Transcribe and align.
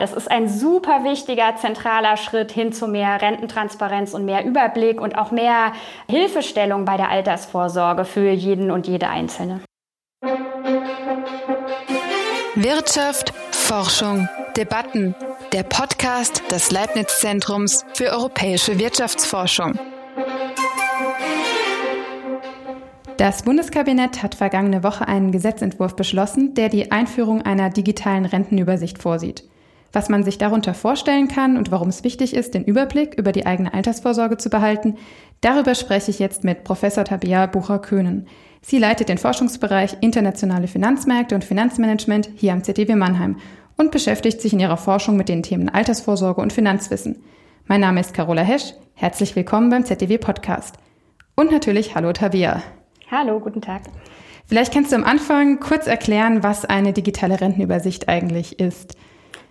Das 0.00 0.14
ist 0.14 0.30
ein 0.30 0.48
super 0.48 1.04
wichtiger, 1.04 1.56
zentraler 1.56 2.16
Schritt 2.16 2.50
hin 2.50 2.72
zu 2.72 2.88
mehr 2.88 3.20
Rententransparenz 3.20 4.14
und 4.14 4.24
mehr 4.24 4.46
Überblick 4.46 4.98
und 4.98 5.18
auch 5.18 5.30
mehr 5.30 5.74
Hilfestellung 6.08 6.86
bei 6.86 6.96
der 6.96 7.10
Altersvorsorge 7.10 8.06
für 8.06 8.30
jeden 8.30 8.70
und 8.70 8.86
jede 8.86 9.08
Einzelne. 9.08 9.60
Wirtschaft, 12.54 13.34
Forschung, 13.50 14.26
Debatten. 14.56 15.14
Der 15.52 15.64
Podcast 15.64 16.50
des 16.50 16.70
Leibniz 16.70 17.20
Zentrums 17.20 17.84
für 17.92 18.06
europäische 18.06 18.78
Wirtschaftsforschung. 18.78 19.78
Das 23.18 23.42
Bundeskabinett 23.42 24.22
hat 24.22 24.34
vergangene 24.34 24.82
Woche 24.82 25.06
einen 25.06 25.30
Gesetzentwurf 25.30 25.94
beschlossen, 25.94 26.54
der 26.54 26.70
die 26.70 26.90
Einführung 26.90 27.42
einer 27.42 27.68
digitalen 27.68 28.24
Rentenübersicht 28.24 28.96
vorsieht. 28.98 29.49
Was 29.92 30.08
man 30.08 30.22
sich 30.22 30.38
darunter 30.38 30.72
vorstellen 30.72 31.26
kann 31.26 31.56
und 31.56 31.70
warum 31.72 31.88
es 31.88 32.04
wichtig 32.04 32.34
ist, 32.34 32.54
den 32.54 32.64
Überblick 32.64 33.14
über 33.14 33.32
die 33.32 33.46
eigene 33.46 33.74
Altersvorsorge 33.74 34.36
zu 34.36 34.48
behalten, 34.48 34.96
darüber 35.40 35.74
spreche 35.74 36.10
ich 36.10 36.20
jetzt 36.20 36.44
mit 36.44 36.62
Professor 36.62 37.04
Tabea 37.04 37.46
Bucher-Köhnen. 37.46 38.28
Sie 38.62 38.78
leitet 38.78 39.08
den 39.08 39.18
Forschungsbereich 39.18 39.96
Internationale 40.00 40.68
Finanzmärkte 40.68 41.34
und 41.34 41.44
Finanzmanagement 41.44 42.30
hier 42.36 42.52
am 42.52 42.62
ZDW 42.62 42.94
Mannheim 42.94 43.38
und 43.76 43.90
beschäftigt 43.90 44.40
sich 44.40 44.52
in 44.52 44.60
ihrer 44.60 44.76
Forschung 44.76 45.16
mit 45.16 45.28
den 45.28 45.42
Themen 45.42 45.68
Altersvorsorge 45.68 46.40
und 46.40 46.52
Finanzwissen. 46.52 47.24
Mein 47.66 47.80
Name 47.80 48.00
ist 48.00 48.14
Carola 48.14 48.42
Hesch. 48.42 48.74
Herzlich 48.94 49.34
willkommen 49.34 49.70
beim 49.70 49.84
ZDW 49.84 50.18
Podcast. 50.18 50.76
Und 51.34 51.50
natürlich 51.50 51.94
Hallo 51.94 52.12
Tabea. 52.12 52.62
Hallo, 53.10 53.40
guten 53.40 53.62
Tag. 53.62 53.82
Vielleicht 54.46 54.72
kannst 54.72 54.92
du 54.92 54.96
am 54.96 55.04
Anfang 55.04 55.58
kurz 55.58 55.86
erklären, 55.86 56.42
was 56.42 56.64
eine 56.64 56.92
digitale 56.92 57.40
Rentenübersicht 57.40 58.08
eigentlich 58.08 58.60
ist. 58.60 58.96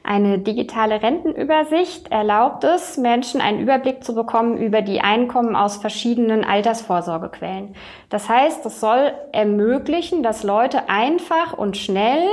Eine 0.10 0.40
digitale 0.40 1.04
Rentenübersicht 1.04 2.12
erlaubt 2.12 2.64
es, 2.64 2.98
Menschen 2.98 3.42
einen 3.42 3.60
Überblick 3.60 4.04
zu 4.04 4.16
bekommen 4.16 4.58
über 4.58 4.82
die 4.82 5.02
Einkommen 5.02 5.56
aus 5.56 5.78
verschiedenen 5.78 6.44
Altersvorsorgequellen. 6.44 7.76
Das 8.10 8.28
heißt, 8.28 8.66
es 8.66 8.80
soll 8.80 9.14
ermöglichen, 9.34 10.24
dass 10.24 10.42
Leute 10.42 10.90
einfach 10.90 11.54
und 11.54 11.78
schnell 11.78 12.24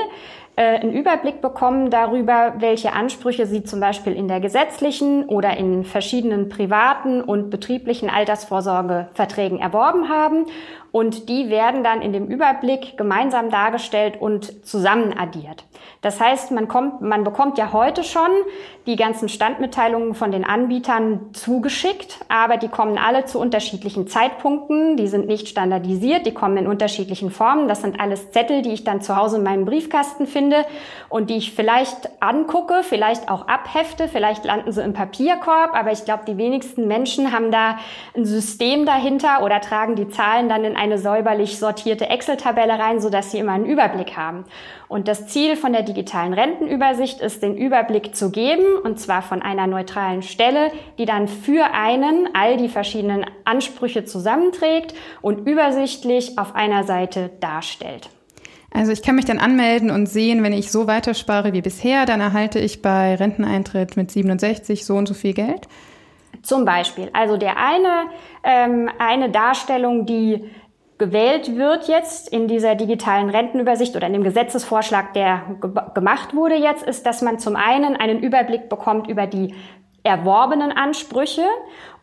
äh, 0.57 0.63
einen 0.63 0.95
Überblick 0.95 1.43
bekommen 1.43 1.91
darüber, 1.91 2.55
welche 2.61 2.95
Ansprüche 2.95 3.45
sie 3.45 3.63
zum 3.63 3.79
Beispiel 3.79 4.15
in 4.15 4.27
der 4.27 4.41
gesetzlichen 4.41 5.27
oder 5.27 5.59
in 5.59 5.85
verschiedenen 5.85 6.49
privaten 6.49 7.21
und 7.21 7.51
betrieblichen 7.51 8.09
Altersvorsorgeverträgen 8.09 9.59
erworben 9.59 10.09
haben 10.09 10.47
und 10.97 11.29
die 11.29 11.51
werden 11.51 11.85
dann 11.85 12.01
in 12.01 12.15
dem 12.15 12.27
Überblick 12.27 12.97
gemeinsam 12.97 13.51
dargestellt 13.51 14.19
und 14.19 14.65
zusammen 14.67 15.13
addiert. 15.15 15.67
Das 16.01 16.21
heißt, 16.21 16.53
man, 16.53 16.69
kommt, 16.69 17.03
man 17.03 17.23
bekommt 17.23 17.59
ja 17.59 17.75
heute 17.75 18.03
schon 18.03 18.31
die 18.87 18.97
ganzen 18.97 19.29
Standmitteilungen 19.29 20.15
von 20.15 20.33
den 20.33 20.45
Anbietern 20.45 21.35
zugeschickt, 21.35 22.21
aber 22.29 22.57
die 22.57 22.69
kommen 22.69 22.97
alle 22.97 23.27
zu 23.27 23.39
unterschiedlichen 23.39 24.07
Zeitpunkten, 24.07 24.97
die 24.97 25.09
sind 25.09 25.27
nicht 25.27 25.49
standardisiert, 25.49 26.25
die 26.25 26.33
kommen 26.33 26.57
in 26.57 26.67
unterschiedlichen 26.67 27.31
Formen. 27.31 27.69
Das 27.69 27.83
sind 27.83 28.01
alles 28.01 28.31
Zettel, 28.31 28.63
die 28.63 28.73
ich 28.73 28.85
dann 28.85 29.03
zu 29.03 29.17
Hause 29.17 29.37
in 29.37 29.43
meinem 29.43 29.67
Briefkasten 29.67 30.27
finde 30.27 30.65
und 31.11 31.29
die 31.29 31.37
ich 31.37 31.53
vielleicht 31.53 32.23
angucke, 32.23 32.83
vielleicht 32.83 33.29
auch 33.29 33.49
abhefte, 33.49 34.09
vielleicht 34.09 34.47
landen 34.47 34.73
sie 34.73 34.83
im 34.83 34.95
Papierkorb, 34.95 35.75
aber 35.75 35.93
ich 35.93 36.07
glaube, 36.07 36.23
die 36.27 36.39
wenigsten 36.39 36.87
Menschen 36.87 37.33
haben 37.33 37.51
da 37.51 37.79
ein 38.17 38.25
System 38.25 38.87
dahinter 38.87 39.43
oder 39.43 39.61
tragen 39.61 39.95
die 39.95 40.09
Zahlen 40.09 40.49
dann 40.49 40.65
in 40.65 40.77
ein 40.77 40.86
eine 40.87 40.99
säuberlich 40.99 41.59
sortierte 41.59 42.09
Excel-Tabelle 42.09 42.79
rein, 42.79 43.01
sodass 43.01 43.31
Sie 43.31 43.39
immer 43.39 43.53
einen 43.53 43.67
Überblick 43.67 44.17
haben. 44.17 44.45
Und 44.89 45.09
das 45.09 45.27
Ziel 45.27 45.57
von 45.57 45.73
der 45.73 45.83
digitalen 45.83 46.33
Rentenübersicht 46.33 47.21
ist, 47.21 47.43
den 47.43 47.57
Überblick 47.57 48.15
zu 48.15 48.31
geben, 48.31 48.65
und 48.83 49.01
zwar 49.01 49.23
von 49.23 49.43
einer 49.43 49.67
neutralen 49.67 50.23
Stelle, 50.23 50.71
die 50.99 51.05
dann 51.05 51.29
für 51.29 51.75
einen 51.75 52.29
all 52.35 52.57
die 52.57 52.69
verschiedenen 52.69 53.27
Ansprüche 53.45 54.05
zusammenträgt 54.05 54.95
und 55.23 55.47
übersichtlich 55.47 56.39
auf 56.39 56.55
einer 56.55 56.85
Seite 56.85 57.31
darstellt. 57.41 58.09
Also 58.73 58.93
ich 58.93 59.03
kann 59.03 59.17
mich 59.17 59.25
dann 59.25 59.39
anmelden 59.39 59.91
und 59.91 60.07
sehen, 60.07 60.43
wenn 60.43 60.53
ich 60.53 60.71
so 60.71 60.87
weiterspare 60.87 61.53
wie 61.53 61.63
bisher, 61.63 62.05
dann 62.07 62.21
erhalte 62.21 62.59
ich 62.59 62.83
bei 62.83 63.15
Renteneintritt 63.15 63.97
mit 63.97 64.11
67 64.11 64.85
so 64.85 64.97
und 64.97 65.09
so 65.09 65.15
viel 65.15 65.33
Geld. 65.33 65.67
Zum 66.43 66.65
Beispiel. 66.65 67.11
Also 67.13 67.37
der 67.37 67.57
eine, 67.57 68.11
ähm, 68.45 68.91
eine 68.99 69.31
Darstellung, 69.31 70.07
die 70.07 70.45
gewählt 70.99 71.57
wird 71.57 71.89
jetzt 71.89 72.29
in 72.29 72.49
dieser 72.49 72.75
digitalen 72.75 73.31
Rentenübersicht 73.31 73.97
oder 73.97 74.07
in 74.07 74.13
dem 74.13 74.25
Gesetzesvorschlag, 74.25 75.13
der 75.13 75.43
ge 75.61 75.71
gemacht 75.95 76.35
wurde 76.35 76.57
jetzt, 76.57 76.87
ist, 76.87 77.07
dass 77.07 77.23
man 77.23 77.39
zum 77.39 77.57
einen 77.57 77.97
einen 77.97 78.21
Überblick 78.21 78.69
bekommt 78.69 79.09
über 79.09 79.27
die 79.27 79.55
erworbenen 80.07 80.71
Ansprüche 80.73 81.45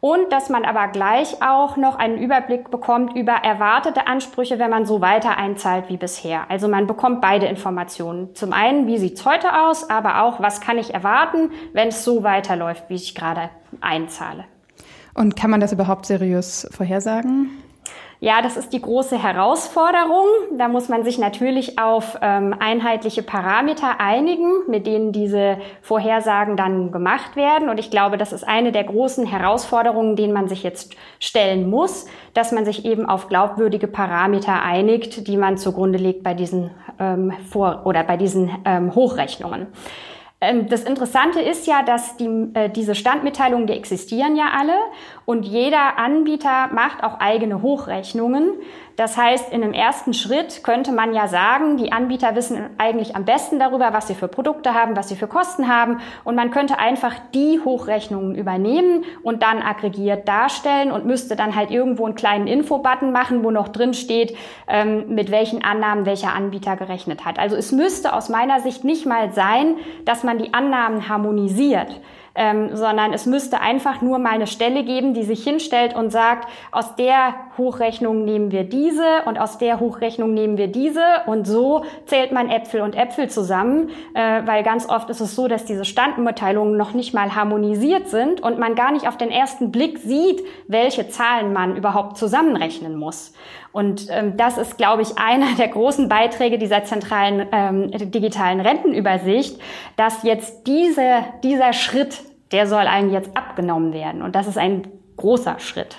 und 0.02 0.32
dass 0.34 0.50
man 0.50 0.66
aber 0.66 0.90
gleich 0.90 1.42
auch 1.42 1.78
noch 1.78 1.96
einen 1.96 2.18
Überblick 2.18 2.70
bekommt 2.70 3.16
über 3.16 3.32
erwartete 3.32 4.08
Ansprüche, 4.08 4.59
wenn 4.59 4.70
man 4.70 4.86
so 4.86 5.00
weiter 5.00 5.38
einzahlt 5.38 5.86
wie 5.88 5.96
bisher. 5.96 6.52
Also 6.52 6.68
man 6.68 6.86
bekommt 6.86 7.22
beide 7.22 7.46
Informationen. 7.46 8.36
Zum 8.36 8.52
einen, 8.52 8.86
wie 8.86 8.98
sieht's 8.98 9.26
heute 9.26 9.58
aus, 9.66 9.90
aber 9.90 10.24
auch, 10.24 10.42
was 10.42 10.59
kann 10.59 10.78
ich 10.78 10.94
erwarten, 10.94 11.52
wenn 11.72 11.88
es 11.88 12.03
so 12.03 12.24
weiterläuft, 12.24 12.84
wie 12.90 12.96
ich 12.96 13.16
gerade 13.16 13.50
einzahle. 13.80 14.44
Und 15.14 15.38
kann 15.38 15.50
man 15.50 15.62
das 15.62 15.72
überhaupt 15.72 16.06
seriös 16.06 16.68
vorhersagen? 16.72 17.52
Ja, 18.23 18.41
das 18.41 18.56
ist 18.56 18.72
die 18.72 18.81
große 18.81 19.22
Herausforderung. 19.22 20.25
Da 20.57 20.69
muss 20.69 20.88
man 20.88 21.03
sich 21.03 21.17
natürlich 21.17 21.78
auf 21.78 22.17
ähm, 22.22 22.56
einheitliche 22.57 23.22
Parameter 23.22 24.00
einigen, 24.00 24.50
mit 24.69 24.88
denen 24.88 25.11
diese 25.11 25.57
Vorhersagen 25.81 26.56
dann 26.56 26.94
gemacht 26.94 27.35
werden. 27.35 27.67
Und 27.67 27.81
ich 27.81 27.91
glaube, 27.91 28.17
das 28.17 28.31
ist 28.31 28.47
eine 28.47 28.72
der 28.72 28.85
großen 28.85 29.25
Herausforderungen, 29.25 30.16
denen 30.16 30.31
man 30.31 30.47
sich 30.47 30.63
jetzt 30.63 30.95
stellen 31.19 31.69
muss, 31.69 32.06
dass 32.34 32.53
man 32.53 32.63
sich 32.63 32.85
eben 32.85 33.09
auf 33.09 33.28
glaubwürdige 33.28 33.88
Parameter 33.88 34.61
einigt, 34.61 35.28
die 35.28 35.35
man 35.35 35.57
zugrunde 35.57 35.97
legt 35.97 36.23
bei 36.23 36.34
diesen 36.34 36.72
ähm, 37.01 37.34
Vor- 37.51 37.81
oder 37.84 38.05
bei 38.05 38.16
diesen 38.16 38.50
ähm, 38.63 38.95
Hochrechnungen. 38.95 39.67
Ähm, 40.44 40.68
das 40.68 40.84
Interessante 40.84 41.40
ist 41.40 41.68
ja, 41.68 41.84
dass 41.84 42.18
die, 42.18 42.50
äh, 42.54 42.70
diese 42.70 42.96
Standmitteilungen, 42.96 43.68
die 43.68 43.74
existieren 43.74 44.36
ja 44.36 44.48
alle 44.58 44.76
und 45.26 45.44
jeder 45.44 45.98
Anbieter 45.98 46.68
macht 46.74 47.04
auch 47.04 47.20
eigene 47.20 47.62
Hochrechnungen. 47.62 48.52
Das 48.96 49.18
heißt, 49.18 49.52
in 49.52 49.64
einem 49.64 49.74
ersten 49.74 50.14
Schritt 50.14 50.64
könnte 50.64 50.92
man 50.92 51.16
ja 51.16 51.28
sagen, 51.28 51.78
die 51.78 51.92
Anbieter 51.92 52.36
wissen 52.36 52.70
eigentlich 52.78 53.16
am 53.16 53.26
besten 53.26 53.58
darüber, 53.58 53.92
was 53.92 54.08
sie 54.08 54.14
für 54.14 54.28
Produkte 54.28 54.76
haben, 54.76 54.96
was 54.96 55.09
sie 55.09 55.16
für 55.16 55.28
Kosten 55.28 55.68
haben. 55.68 56.00
Und 56.24 56.36
man 56.36 56.52
könnte 56.52 56.78
einfach 56.78 57.16
die 57.34 57.59
Hochrechnungen 57.64 58.36
übernehmen 58.36 59.03
und 59.24 59.42
dann 59.42 59.64
aggregiert 59.64 60.28
darstellen 60.28 60.92
und 60.92 61.06
müsste 61.06 61.36
dann 61.36 61.56
halt 61.56 61.72
irgendwo 61.72 62.06
einen 62.06 62.16
kleinen 62.16 62.46
Infobutton 62.46 63.12
machen, 63.12 63.44
wo 63.44 63.50
noch 63.50 63.70
drin 63.70 63.96
steht, 63.96 64.38
ähm, 64.68 65.16
mit 65.16 65.32
welchen 65.32 65.64
Annahmen 65.64 66.06
welcher 66.06 66.34
Anbieter 66.34 66.76
gerechnet 66.76 67.26
hat. 67.26 67.40
Also 67.40 67.56
es 67.56 67.72
müsste 67.72 68.14
aus 68.14 68.30
meiner 68.30 68.59
Sicht 68.59 68.84
nicht 68.84 69.08
mal 69.08 69.32
sein, 69.34 69.76
dass 70.06 70.24
man 70.24 70.38
die 70.38 70.53
Annahmen 70.53 71.09
harmonisiert 71.09 72.00
ähm, 72.36 72.76
sondern 72.76 73.14
es 73.14 73.26
müsste 73.26 73.62
einfach 73.62 74.02
nur 74.02 74.18
mal 74.18 74.32
eine 74.32 74.48
Stelle 74.48 74.84
geben, 74.84 75.14
die 75.14 75.24
sich 75.24 75.44
hinstellt 75.44 75.96
und 75.96 76.12
sagt, 76.12 76.50
aus 76.72 76.96
der 76.96 77.36
Hochrechnung 77.58 78.25
nehmen 78.25 78.52
wir 78.52 78.64
diese 78.64 79.24
und 79.25 79.40
aus 79.40 79.58
der 79.58 79.80
Hochrechnung 79.80 80.34
nehmen 80.34 80.58
wir 80.58 80.68
diese 80.68 81.03
und 81.25 81.46
so 81.46 81.86
zählt 82.06 82.31
man 82.31 82.50
Äpfel 82.50 82.81
und 82.81 82.96
Äpfel 82.96 83.30
zusammen, 83.30 83.90
äh, 84.14 84.41
weil 84.46 84.64
ganz 84.64 84.90
oft 84.90 85.09
ist 85.09 85.22
es 85.22 85.36
so, 85.36 85.47
dass 85.47 85.66
diese 85.66 85.86
Standmitteilungen 85.86 86.78
noch 86.78 86.94
nicht 86.94 87.14
mal 87.14 87.36
harmonisiert 87.36 88.08
sind 88.08 88.41
und 88.41 88.59
man 88.59 88.75
gar 88.75 88.91
nicht 88.91 89.08
auf 89.08 89.18
den 89.18 89.31
ersten 89.31 89.72
Blick 89.72 90.00
sieht, 90.00 90.41
welche 90.68 91.09
Zahlen 91.09 91.53
man 91.53 91.75
überhaupt 91.75 92.18
zusammenrechnen 92.18 92.97
muss. 92.97 93.34
Und 93.72 94.08
ähm, 94.12 94.38
das 94.38 94.58
ist, 94.58 94.78
glaube 94.78 95.02
ich, 95.02 95.18
einer 95.18 95.56
der 95.58 95.68
großen 95.68 96.08
Beiträge 96.08 96.58
dieser 96.58 96.84
zentralen 96.84 97.47
ähm, 97.52 97.91
digitalen 98.12 98.62
Rentenübersicht, 98.62 99.59
dass 99.97 100.24
jetzt 100.24 100.68
diese, 100.68 101.25
dieser 101.44 101.73
Schritt, 101.73 102.22
der 102.52 102.67
soll 102.67 102.88
eigentlich 102.88 103.14
jetzt 103.14 103.35
abgenommen 103.35 103.91
werden. 103.91 104.22
Und 104.22 104.35
das 104.35 104.47
ist 104.47 104.59
ein 104.59 104.88
großer 105.17 105.59
Schritt. 105.59 105.97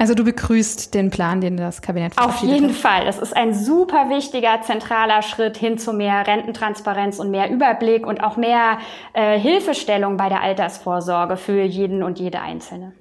Also 0.00 0.14
du 0.14 0.24
begrüßt 0.24 0.94
den 0.94 1.10
Plan, 1.10 1.42
den 1.42 1.58
das 1.58 1.82
Kabinett 1.82 2.16
Auf 2.16 2.38
jeden 2.38 2.70
hat. 2.70 2.76
Fall. 2.76 3.04
Das 3.04 3.18
ist 3.18 3.36
ein 3.36 3.52
super 3.52 4.08
wichtiger, 4.08 4.62
zentraler 4.62 5.20
Schritt 5.20 5.58
hin 5.58 5.76
zu 5.76 5.92
mehr 5.92 6.26
Rententransparenz 6.26 7.18
und 7.18 7.30
mehr 7.30 7.50
Überblick 7.50 8.06
und 8.06 8.24
auch 8.24 8.38
mehr 8.38 8.78
äh, 9.12 9.38
Hilfestellung 9.38 10.16
bei 10.16 10.30
der 10.30 10.40
Altersvorsorge 10.40 11.36
für 11.36 11.60
jeden 11.60 12.02
und 12.02 12.18
jede 12.18 12.40
Einzelne. 12.40 12.92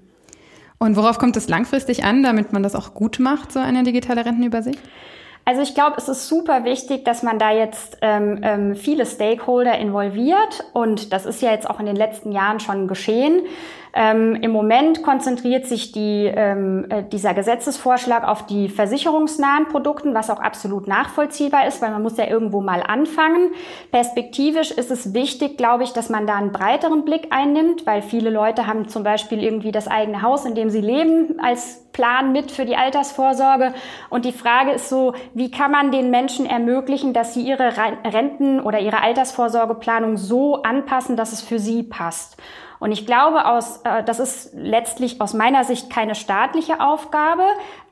Und 0.78 0.98
worauf 0.98 1.20
kommt 1.20 1.38
es 1.38 1.48
langfristig 1.48 2.04
an, 2.04 2.22
damit 2.22 2.52
man 2.52 2.64
das 2.64 2.76
auch 2.76 2.94
gut 2.94 3.20
macht, 3.20 3.54
so 3.54 3.60
eine 3.60 3.84
digitale 3.84 4.26
Rentenübersicht? 4.26 4.80
Also 5.46 5.62
ich 5.62 5.74
glaube, 5.74 5.96
es 5.98 6.10
ist 6.10 6.28
super 6.28 6.66
wichtig, 6.66 7.06
dass 7.06 7.24
man 7.24 7.40
da 7.40 7.52
jetzt 7.52 7.98
ähm, 8.02 8.42
ähm, 8.44 8.76
viele 8.76 9.06
Stakeholder 9.06 9.80
involviert 9.80 10.66
und 10.74 11.14
das 11.14 11.26
ist 11.26 11.42
ja 11.42 11.52
jetzt 11.52 11.70
auch 11.70 11.80
in 11.80 11.86
den 11.86 11.96
letzten 11.96 12.34
Jahren 12.34 12.60
schon 12.60 12.90
geschehen. 12.90 13.42
Ähm, 13.94 14.36
Im 14.36 14.52
Moment 14.52 15.02
konzentriert 15.04 15.66
sich 15.66 15.92
die, 15.92 16.26
ähm, 16.26 16.86
äh, 16.90 17.04
dieser 17.04 17.34
Gesetzesvorschlag 17.34 18.28
auf 18.28 18.46
die 18.46 18.70
versicherungsnahen 18.70 19.68
Produkten, 19.68 20.14
was 20.14 20.30
auch 20.30 20.40
absolut 20.40 20.88
nachvollziehbar 20.88 21.68
ist, 21.68 21.82
weil 21.82 21.92
man 21.92 22.04
muss 22.04 22.18
ja 22.18 22.28
irgendwo 22.28 22.62
mal 22.62 22.84
anfangen. 22.84 23.52
Perspektivisch 23.92 24.72
ist 24.72 24.92
es 24.92 25.14
wichtig, 25.14 25.58
glaube 25.58 25.84
ich, 25.84 25.94
dass 25.94 26.10
man 26.10 26.28
da 26.28 26.36
einen 26.36 26.52
breiteren 26.52 27.04
Blick 27.04 27.28
einnimmt, 27.32 27.86
weil 27.88 28.02
viele 28.02 28.30
Leute 28.30 28.68
haben 28.68 28.88
zum 28.88 29.04
Beispiel 29.04 29.44
irgendwie 29.44 29.72
das 29.72 29.88
eigene 29.88 30.22
Haus, 30.22 30.46
in 30.46 30.56
dem 30.56 30.70
sie 30.70 30.82
leben, 30.82 31.40
als 31.42 31.90
Plan 31.92 32.32
mit 32.32 32.52
für 32.52 32.66
die 32.66 32.76
Altersvorsorge. 32.76 33.74
Und 34.10 34.24
die 34.24 34.32
Frage 34.32 34.72
ist 34.72 34.88
so, 34.88 35.14
wie 35.34 35.50
kann 35.50 35.72
man 35.72 35.92
den 35.92 36.12
Menschen 36.12 36.46
ermöglichen, 36.46 37.14
dass 37.14 37.34
sie 37.34 37.42
ihre 37.42 37.74
Renten 38.06 38.60
oder 38.60 38.80
ihre 38.80 39.02
Altersvorsorgeplanung 39.02 40.16
so 40.16 40.62
anpassen, 40.62 41.18
dass 41.18 41.34
es 41.34 41.42
für 41.42 41.60
sie 41.60 41.84
passt? 41.84 42.38
Und 42.80 42.92
ich 42.94 43.06
glaube, 43.06 43.46
aus, 43.46 43.82
äh, 43.84 44.04
das 44.04 44.20
ist 44.20 44.54
letztlich 44.54 45.20
aus 45.20 45.34
meiner 45.34 45.64
Sicht 45.64 45.90
keine 45.90 46.16
staatliche 46.16 46.80
Aufgabe, 46.80 47.44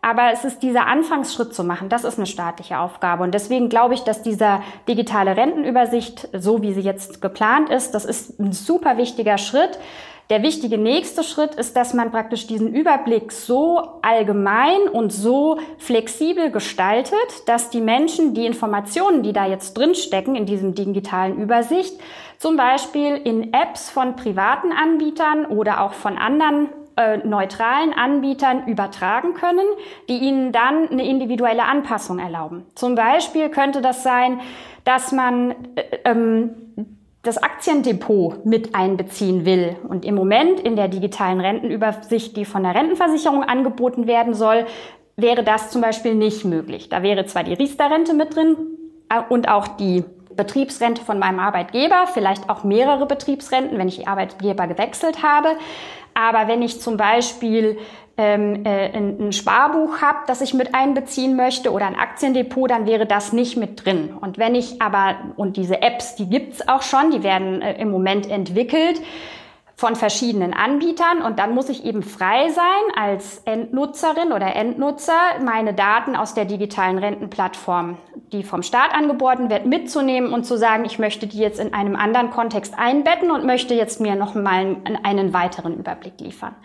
aber 0.01 0.31
es 0.31 0.45
ist 0.45 0.63
dieser 0.63 0.87
Anfangsschritt 0.87 1.53
zu 1.53 1.63
machen, 1.63 1.89
das 1.89 2.05
ist 2.05 2.17
eine 2.17 2.27
staatliche 2.27 2.79
Aufgabe. 2.79 3.23
Und 3.23 3.33
deswegen 3.33 3.67
glaube 3.67 3.93
ich, 3.93 4.01
dass 4.01 4.21
dieser 4.21 4.61
digitale 4.87 5.35
Rentenübersicht, 5.35 6.29
so 6.33 6.61
wie 6.61 6.73
sie 6.73 6.81
jetzt 6.81 7.21
geplant 7.21 7.69
ist, 7.69 7.91
das 7.91 8.05
ist 8.05 8.39
ein 8.39 8.53
super 8.53 8.97
wichtiger 8.97 9.37
Schritt. 9.37 9.77
Der 10.29 10.43
wichtige 10.43 10.77
nächste 10.77 11.23
Schritt 11.23 11.55
ist, 11.55 11.77
dass 11.77 11.93
man 11.93 12.11
praktisch 12.11 12.47
diesen 12.47 12.73
Überblick 12.73 13.31
so 13.31 13.81
allgemein 14.01 14.89
und 14.91 15.13
so 15.13 15.57
flexibel 15.77 16.51
gestaltet, 16.51 17.17
dass 17.45 17.69
die 17.69 17.79
Menschen 17.79 18.33
die 18.33 18.45
Informationen, 18.45 19.23
die 19.23 19.31
da 19.31 19.45
jetzt 19.45 19.77
drinstecken 19.77 20.35
in 20.35 20.45
diesem 20.45 20.75
digitalen 20.75 21.37
Übersicht, 21.37 21.97
zum 22.37 22.55
Beispiel 22.55 23.15
in 23.15 23.53
Apps 23.53 23.89
von 23.89 24.15
privaten 24.15 24.71
Anbietern 24.71 25.45
oder 25.45 25.81
auch 25.81 25.93
von 25.93 26.17
anderen 26.17 26.69
äh, 26.97 27.17
neutralen 27.17 27.93
Anbietern 27.93 28.67
übertragen 28.67 29.33
können, 29.33 29.65
die 30.09 30.17
ihnen 30.17 30.51
dann 30.51 30.89
eine 30.89 31.07
individuelle 31.07 31.63
Anpassung 31.63 32.19
erlauben. 32.19 32.65
Zum 32.75 32.95
Beispiel 32.95 33.49
könnte 33.49 33.81
das 33.81 34.03
sein, 34.03 34.39
dass 34.83 35.11
man 35.11 35.51
äh, 35.75 35.83
ähm, 36.05 36.51
das 37.23 37.37
Aktiendepot 37.37 38.45
mit 38.45 38.73
einbeziehen 38.73 39.45
will 39.45 39.75
und 39.87 40.05
im 40.05 40.15
Moment 40.15 40.59
in 40.59 40.75
der 40.75 40.87
digitalen 40.87 41.41
Rentenübersicht, 41.41 42.37
die 42.37 42.45
von 42.45 42.63
der 42.63 42.73
Rentenversicherung 42.73 43.43
angeboten 43.43 44.07
werden 44.07 44.33
soll, 44.33 44.65
wäre 45.17 45.43
das 45.43 45.69
zum 45.71 45.81
Beispiel 45.81 46.15
nicht 46.15 46.45
möglich. 46.45 46.89
Da 46.89 47.03
wäre 47.03 47.25
zwar 47.25 47.43
die 47.43 47.53
Riester-Rente 47.53 48.13
mit 48.13 48.35
drin 48.35 48.55
äh, 49.09 49.21
und 49.29 49.49
auch 49.49 49.67
die 49.67 50.03
Betriebsrente 50.37 51.03
von 51.03 51.19
meinem 51.19 51.39
Arbeitgeber, 51.39 52.05
vielleicht 52.13 52.49
auch 52.49 52.63
mehrere 52.63 53.05
Betriebsrenten, 53.05 53.77
wenn 53.77 53.87
ich 53.87 53.97
die 53.97 54.07
Arbeitgeber 54.07 54.67
gewechselt 54.67 55.23
habe. 55.23 55.49
Aber 56.13 56.47
wenn 56.47 56.61
ich 56.61 56.79
zum 56.79 56.97
Beispiel 56.97 57.77
ähm, 58.17 58.65
äh, 58.65 58.89
ein, 58.91 59.27
ein 59.27 59.31
Sparbuch 59.31 60.01
habe, 60.01 60.19
das 60.27 60.41
ich 60.41 60.53
mit 60.53 60.73
einbeziehen 60.73 61.35
möchte 61.35 61.71
oder 61.71 61.85
ein 61.85 61.95
Aktiendepot, 61.95 62.71
dann 62.71 62.87
wäre 62.87 63.05
das 63.05 63.33
nicht 63.33 63.57
mit 63.57 63.85
drin. 63.85 64.15
Und 64.19 64.37
wenn 64.37 64.55
ich 64.55 64.81
aber, 64.81 65.17
und 65.35 65.57
diese 65.57 65.81
Apps, 65.81 66.15
die 66.15 66.27
gibt's 66.27 66.67
auch 66.67 66.81
schon, 66.81 67.11
die 67.11 67.23
werden 67.23 67.61
äh, 67.61 67.79
im 67.79 67.91
Moment 67.91 68.29
entwickelt 68.29 69.01
von 69.77 69.95
verschiedenen 69.95 70.55
Anbietern 70.55 71.21
und 71.21 71.37
dann 71.37 71.53
muss 71.53 71.69
ich 71.69 71.85
eben 71.85 72.01
frei 72.01 72.49
sein 72.49 72.65
als 72.95 73.43
Endnutzerin 73.45 74.31
oder 74.31 74.55
Endnutzer, 74.55 75.13
meine 75.45 75.75
Daten 75.75 76.15
aus 76.15 76.33
der 76.33 76.45
digitalen 76.45 76.97
Rentenplattform, 76.97 77.99
die 78.33 78.41
vom 78.41 78.63
Staat 78.63 78.95
angeboten 78.95 79.51
wird, 79.51 79.67
mitzunehmen 79.67 80.33
und 80.33 80.45
zu 80.45 80.57
sagen, 80.57 80.83
ich 80.85 80.97
möchte 80.97 81.27
die 81.27 81.37
jetzt 81.37 81.59
in 81.59 81.75
einem 81.75 81.95
anderen 81.95 82.31
Kontext 82.31 82.73
einbetten 82.75 83.29
und 83.29 83.45
möchte 83.45 83.75
jetzt 83.75 84.01
mir 84.01 84.15
noch 84.15 84.33
mal 84.33 84.77
einen, 84.83 84.97
einen 85.03 85.33
weiteren 85.33 85.77
Überblick 85.77 86.19
liefern. 86.21 86.55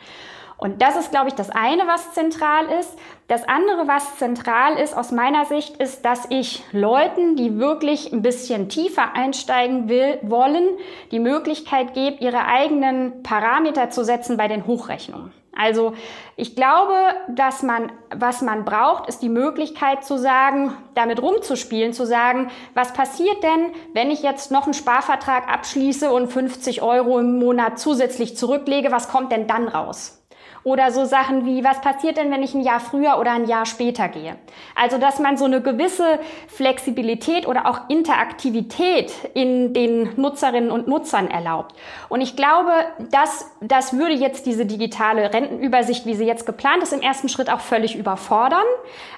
Und 0.57 0.81
das 0.81 0.97
ist, 0.97 1.11
glaube 1.11 1.29
ich, 1.29 1.35
das 1.35 1.51
eine, 1.51 1.87
was 1.87 2.13
zentral 2.13 2.67
ist. 2.81 2.97
Das 3.29 3.49
andere, 3.49 3.89
was 3.89 4.19
zentral 4.19 4.77
ist 4.77 4.97
aus 4.97 5.11
meiner 5.11 5.45
Sicht, 5.45 5.77
ist, 5.79 6.05
dass 6.05 6.27
ich 6.31 6.63
Leuten, 6.73 7.37
die 7.37 7.59
wirklich 7.59 8.13
ein 8.13 8.23
bisschen 8.23 8.69
tiefer 8.69 9.15
einsteigen 9.15 9.89
will, 9.89 10.19
wollen, 10.23 10.69
die 11.11 11.19
Möglichkeit 11.19 11.95
gebe, 11.95 12.23
ihre 12.23 12.47
eigenen 12.47 13.23
Parameter 13.23 13.91
zu 13.91 14.05
setzen 14.05 14.37
bei 14.37 14.49
den 14.49 14.67
Hochrechnungen. 14.67 15.33
Also 15.55 15.93
ich 16.37 16.57
glaube, 16.57 16.95
dass 17.29 17.63
man, 17.63 17.93
was 18.15 18.41
man 18.41 18.65
braucht, 18.65 19.09
ist 19.09 19.21
die 19.21 19.29
Möglichkeit 19.29 20.03
zu 20.03 20.17
sagen, 20.17 20.73
damit 20.95 21.21
rumzuspielen, 21.21 21.93
zu 21.93 22.07
sagen, 22.07 22.51
was 22.75 22.95
passiert 22.95 23.43
denn, 23.43 23.73
wenn 23.93 24.11
ich 24.11 24.23
jetzt 24.23 24.51
noch 24.51 24.65
einen 24.65 24.75
Sparvertrag 24.75 25.53
abschließe 25.53 26.11
und 26.11 26.29
50 26.29 26.81
Euro 26.81 27.19
im 27.19 27.39
Monat 27.39 27.79
zusätzlich 27.79 28.37
zurücklege, 28.37 28.91
was 28.91 29.09
kommt 29.09 29.31
denn 29.31 29.47
dann 29.47 29.69
raus? 29.69 30.22
Oder 30.65 30.93
so 30.93 31.05
Sachen 31.05 31.45
wie, 31.45 31.65
was 31.65 31.81
passiert 31.81 32.17
denn, 32.17 32.31
wenn 32.31 32.43
ich 32.43 32.55
ein 32.55 32.61
Jahr 32.61 32.79
früher 32.79 33.19
oder 33.19 33.33
ein 33.33 33.49
Jahr 33.49 33.67
später 33.67 34.09
gehe? 34.09 34.37
Also, 34.77 34.99
dass 34.99 35.19
man 35.19 35.37
so 35.37 35.45
eine 35.45 35.61
gewisse 35.61 36.21
Flexibilität 36.47 37.49
oder 37.49 37.67
auch 37.67 37.89
Interaktivität 37.89 39.13
in 39.35 39.75
den 39.75 40.11
Nutzerinnen 40.17 40.71
und 40.71 40.87
Nutzern 40.87 41.29
erlaubt. 41.29 41.75
Und 42.09 42.21
ich 42.21 42.37
glaube, 42.37 42.71
das, 43.11 43.51
das 43.61 43.95
würde 43.95 44.15
jetzt 44.15 44.47
diese 44.47 44.65
digitale 44.65 45.35
Rentenübersicht, 45.35 46.07
wie 46.07 46.15
sie 46.15 46.25
jetzt 46.25 46.47
geplant 46.47 46.83
ist, 46.83 46.93
im 46.93 47.01
ersten 47.01 47.29
Schritt 47.29 47.51
auch 47.51 47.61
völlig 47.61 47.97
überfordern. 47.97 48.63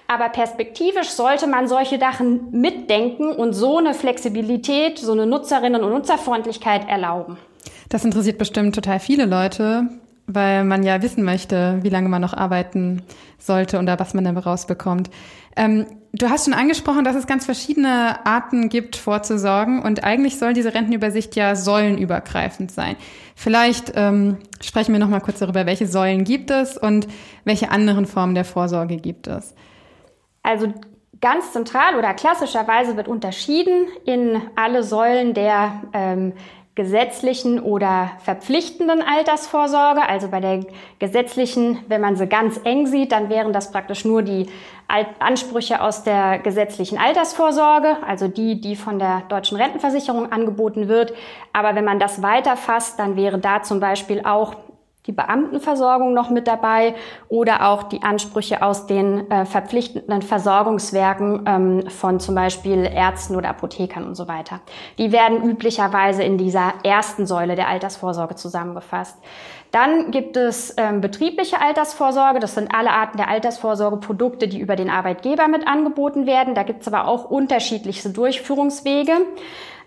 Aber 0.07 0.31
perspektivisch 0.31 1.11
sollte 1.11 1.47
man 1.47 1.69
solche 1.69 1.99
Sachen 1.99 2.51
mitdenken 2.53 3.33
und 3.33 3.53
so 3.53 3.79
eine 3.79 3.93
Flexibilität, 3.93 4.99
so 4.99 5.13
eine 5.13 5.27
Nutzerinnen- 5.27 5.83
und 5.83 5.93
Nutzerfreundlichkeit 5.93 6.89
erlauben. 6.89 7.37
Das 7.91 8.05
interessiert 8.05 8.39
bestimmt 8.39 8.75
total 8.75 8.99
viele 8.99 9.25
Leute, 9.25 9.89
weil 10.27 10.65
man 10.65 10.83
ja 10.83 11.03
wissen 11.03 11.25
möchte, 11.25 11.79
wie 11.83 11.89
lange 11.89 12.09
man 12.09 12.23
noch 12.23 12.35
arbeiten 12.35 13.03
sollte 13.39 13.79
oder 13.79 13.99
was 13.99 14.15
man 14.15 14.25
dann 14.25 14.37
rausbekommt. 14.37 15.11
Ähm, 15.57 15.87
du 16.13 16.31
hast 16.31 16.47
schon 16.47 16.55
angesprochen, 16.55 17.05
dass 17.05 17.15
es 17.15 17.27
ganz 17.27 17.45
verschiedene 17.45 18.25
Arten 18.27 18.69
gibt, 18.69 18.97
vorzusorgen 18.97 19.83
und 19.83 20.03
eigentlich 20.05 20.39
soll 20.39 20.53
diese 20.53 20.75
Rentenübersicht 20.75 21.37
ja 21.37 21.55
säulenübergreifend 21.55 22.73
sein. 22.73 22.97
Vielleicht 23.35 23.93
ähm, 23.95 24.39
sprechen 24.61 24.93
wir 24.93 24.99
noch 24.99 25.09
mal 25.09 25.21
kurz 25.21 25.39
darüber, 25.39 25.67
welche 25.67 25.87
Säulen 25.87 26.25
gibt 26.25 26.51
es 26.51 26.77
und 26.77 27.07
welche 27.45 27.71
anderen 27.71 28.07
Formen 28.07 28.35
der 28.35 28.45
Vorsorge 28.45 28.97
gibt 28.97 29.27
es. 29.27 29.55
Also 30.43 30.73
ganz 31.21 31.53
zentral 31.53 31.97
oder 31.97 32.15
klassischerweise 32.15 32.97
wird 32.97 33.09
unterschieden 33.09 33.87
in 34.05 34.41
alle 34.57 34.83
Säulen 34.83 35.35
der 35.35 35.83
ähm, 35.93 36.33
gesetzlichen 36.75 37.61
oder 37.61 38.11
verpflichtenden 38.25 39.01
Altersvorsorge. 39.01 40.09
Also 40.09 40.29
bei 40.29 40.41
der 40.41 40.67
gesetzlichen, 40.99 41.79
wenn 41.87 42.01
man 42.01 42.17
sie 42.17 42.27
ganz 42.27 42.61
eng 42.65 42.87
sieht, 42.87 43.13
dann 43.13 43.29
wären 43.29 43.53
das 43.53 43.71
praktisch 43.71 44.05
nur 44.05 44.23
die 44.23 44.47
Ansprüche 45.19 45.81
aus 45.81 46.03
der 46.03 46.39
gesetzlichen 46.41 46.99
Altersvorsorge, 46.99 47.97
also 48.07 48.29
die, 48.29 48.61
die 48.61 48.77
von 48.77 48.99
der 48.99 49.23
deutschen 49.29 49.57
Rentenversicherung 49.57 50.31
angeboten 50.31 50.89
wird. 50.89 51.15
Aber 51.53 51.75
wenn 51.75 51.85
man 51.85 51.99
das 51.99 52.23
weiterfasst, 52.23 52.99
dann 52.99 53.17
wäre 53.17 53.39
da 53.39 53.63
zum 53.63 53.81
Beispiel 53.81 54.23
auch 54.25 54.57
die 55.07 55.13
Beamtenversorgung 55.13 56.15
noch 56.15 56.31
mit 56.31 56.47
dabei 56.47 56.95
oder 57.29 57.69
auch 57.69 57.83
die 57.83 58.03
Ansprüche 58.03 58.63
aus 58.63 58.87
den 58.87 59.31
äh, 59.31 59.45
verpflichtenden 59.45 60.23
Versorgungswerken 60.23 61.45
ähm, 61.47 61.91
von 61.91 62.21
zum 62.21 62.35
Beispiel 62.35 62.85
Ärzten 62.87 63.37
oder 63.37 63.51
Apothekern 63.51 64.07
und 64.07 64.15
so 64.15 64.29
weiter. 64.29 64.61
Die 64.97 65.13
werden 65.13 65.43
üblicherweise 65.45 66.23
in 66.23 66.39
dieser 66.39 66.73
ersten 66.85 67.27
Säule 67.27 67.55
der 67.55 67.69
Altersvorsorge 67.69 68.35
zusammengefasst. 68.37 69.19
Dann 69.75 70.11
gibt 70.11 70.37
es 70.37 70.73
ähm, 70.79 71.01
betriebliche 71.01 71.61
Altersvorsorge. 71.61 72.39
Das 72.39 72.55
sind 72.55 72.73
alle 72.73 72.91
Arten 72.91 73.19
der 73.19 73.29
Altersvorsorgeprodukte, 73.29 74.49
die 74.49 74.61
über 74.61 74.77
den 74.77 74.89
Arbeitgeber 74.89 75.49
mit 75.49 75.67
angeboten 75.67 76.27
werden. 76.27 76.55
Da 76.55 76.63
gibt 76.63 76.83
es 76.83 76.89
aber 76.89 77.09
auch 77.09 77.29
unterschiedlichste 77.29 78.11
Durchführungswege. 78.11 79.13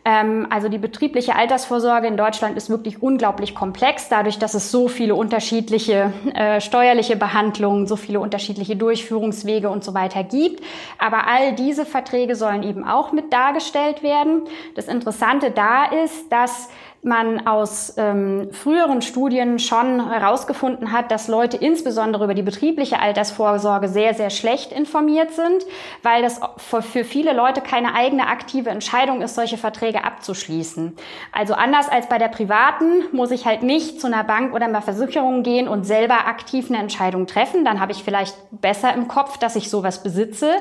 Ähm, 0.08 0.48
also 0.50 0.70
die 0.70 0.78
betriebliche 0.78 1.36
Altersvorsorge 1.36 2.08
in 2.08 2.16
Deutschland 2.16 2.56
ist 2.56 2.70
wirklich 2.70 3.04
unglaublich 3.04 3.54
komplex, 3.54 4.08
dadurch, 4.08 4.40
dass 4.40 4.54
es 4.54 4.72
so 4.72 4.88
viele 4.88 5.16
unterschiedliche 5.16 6.14
äh, 6.34 6.62
steuerliche 6.62 7.18
Behandlungen, 7.18 7.88
so 7.88 7.98
viele 7.98 8.22
unterschiedliche 8.22 8.78
Durchführungswege 8.78 9.70
und 9.70 9.84
so 9.84 9.94
weiter 9.94 10.24
gibt. 10.24 10.64
Aber 10.98 11.28
all 11.28 11.56
diese 11.56 11.86
Verträge 11.86 12.38
sollen 12.38 12.64
eben 12.64 12.88
auch 12.88 13.12
mit 13.12 13.34
dargestellt 13.34 14.02
werden. 14.02 14.44
Das 14.76 14.88
Interessante 14.88 15.52
da 15.52 15.84
ist, 15.84 16.32
dass 16.32 16.70
man 17.08 17.48
aus 17.48 17.94
ähm, 17.98 18.50
früheren 18.52 19.02
Studien 19.02 19.58
schon 19.58 20.12
herausgefunden 20.12 20.92
hat, 20.92 21.10
dass 21.10 21.28
Leute 21.28 21.58
insbesondere 21.58 22.26
über 22.26 22.34
die 22.34 22.44
betriebliche 22.44 23.00
Altersvorsorge 23.00 23.88
sehr, 23.88 24.14
sehr 24.14 24.30
schlecht 24.30 24.72
informiert 24.72 25.32
sind, 25.32 25.66
weil 26.04 26.22
das 26.22 26.40
für 26.58 27.04
viele 27.04 27.34
Leute 27.34 27.62
keine 27.62 27.96
eigene 27.96 28.28
aktive 28.28 28.70
Entscheidung 28.70 29.22
ist, 29.22 29.36
solche 29.36 29.58
Verträge 29.58 30.04
abzuschließen. 30.04 30.96
Also 31.32 31.54
anders 31.54 31.90
als 31.90 32.08
bei 32.10 32.18
der 32.18 32.28
privaten 32.28 33.06
muss 33.12 33.32
ich 33.32 33.46
halt 33.46 33.64
nicht 33.64 34.00
zu 34.02 34.08
einer 34.08 34.24
Bank 34.24 34.54
oder 34.54 34.66
einer 34.66 34.82
Versicherung 34.82 35.44
gehen 35.44 35.68
und 35.68 35.86
selber 35.86 36.28
aktiv 36.28 36.70
eine 36.70 36.80
Entscheidung 36.80 37.26
treffen. 37.26 37.64
Dann 37.64 37.80
habe 37.80 37.94
ich 37.94 38.04
vielleicht 38.04 38.36
besser 38.52 38.94
im 38.94 39.08
Kopf, 39.08 39.38
dass 39.38 39.56
ich 39.56 39.70
sowas 39.70 40.04
besitze, 40.04 40.52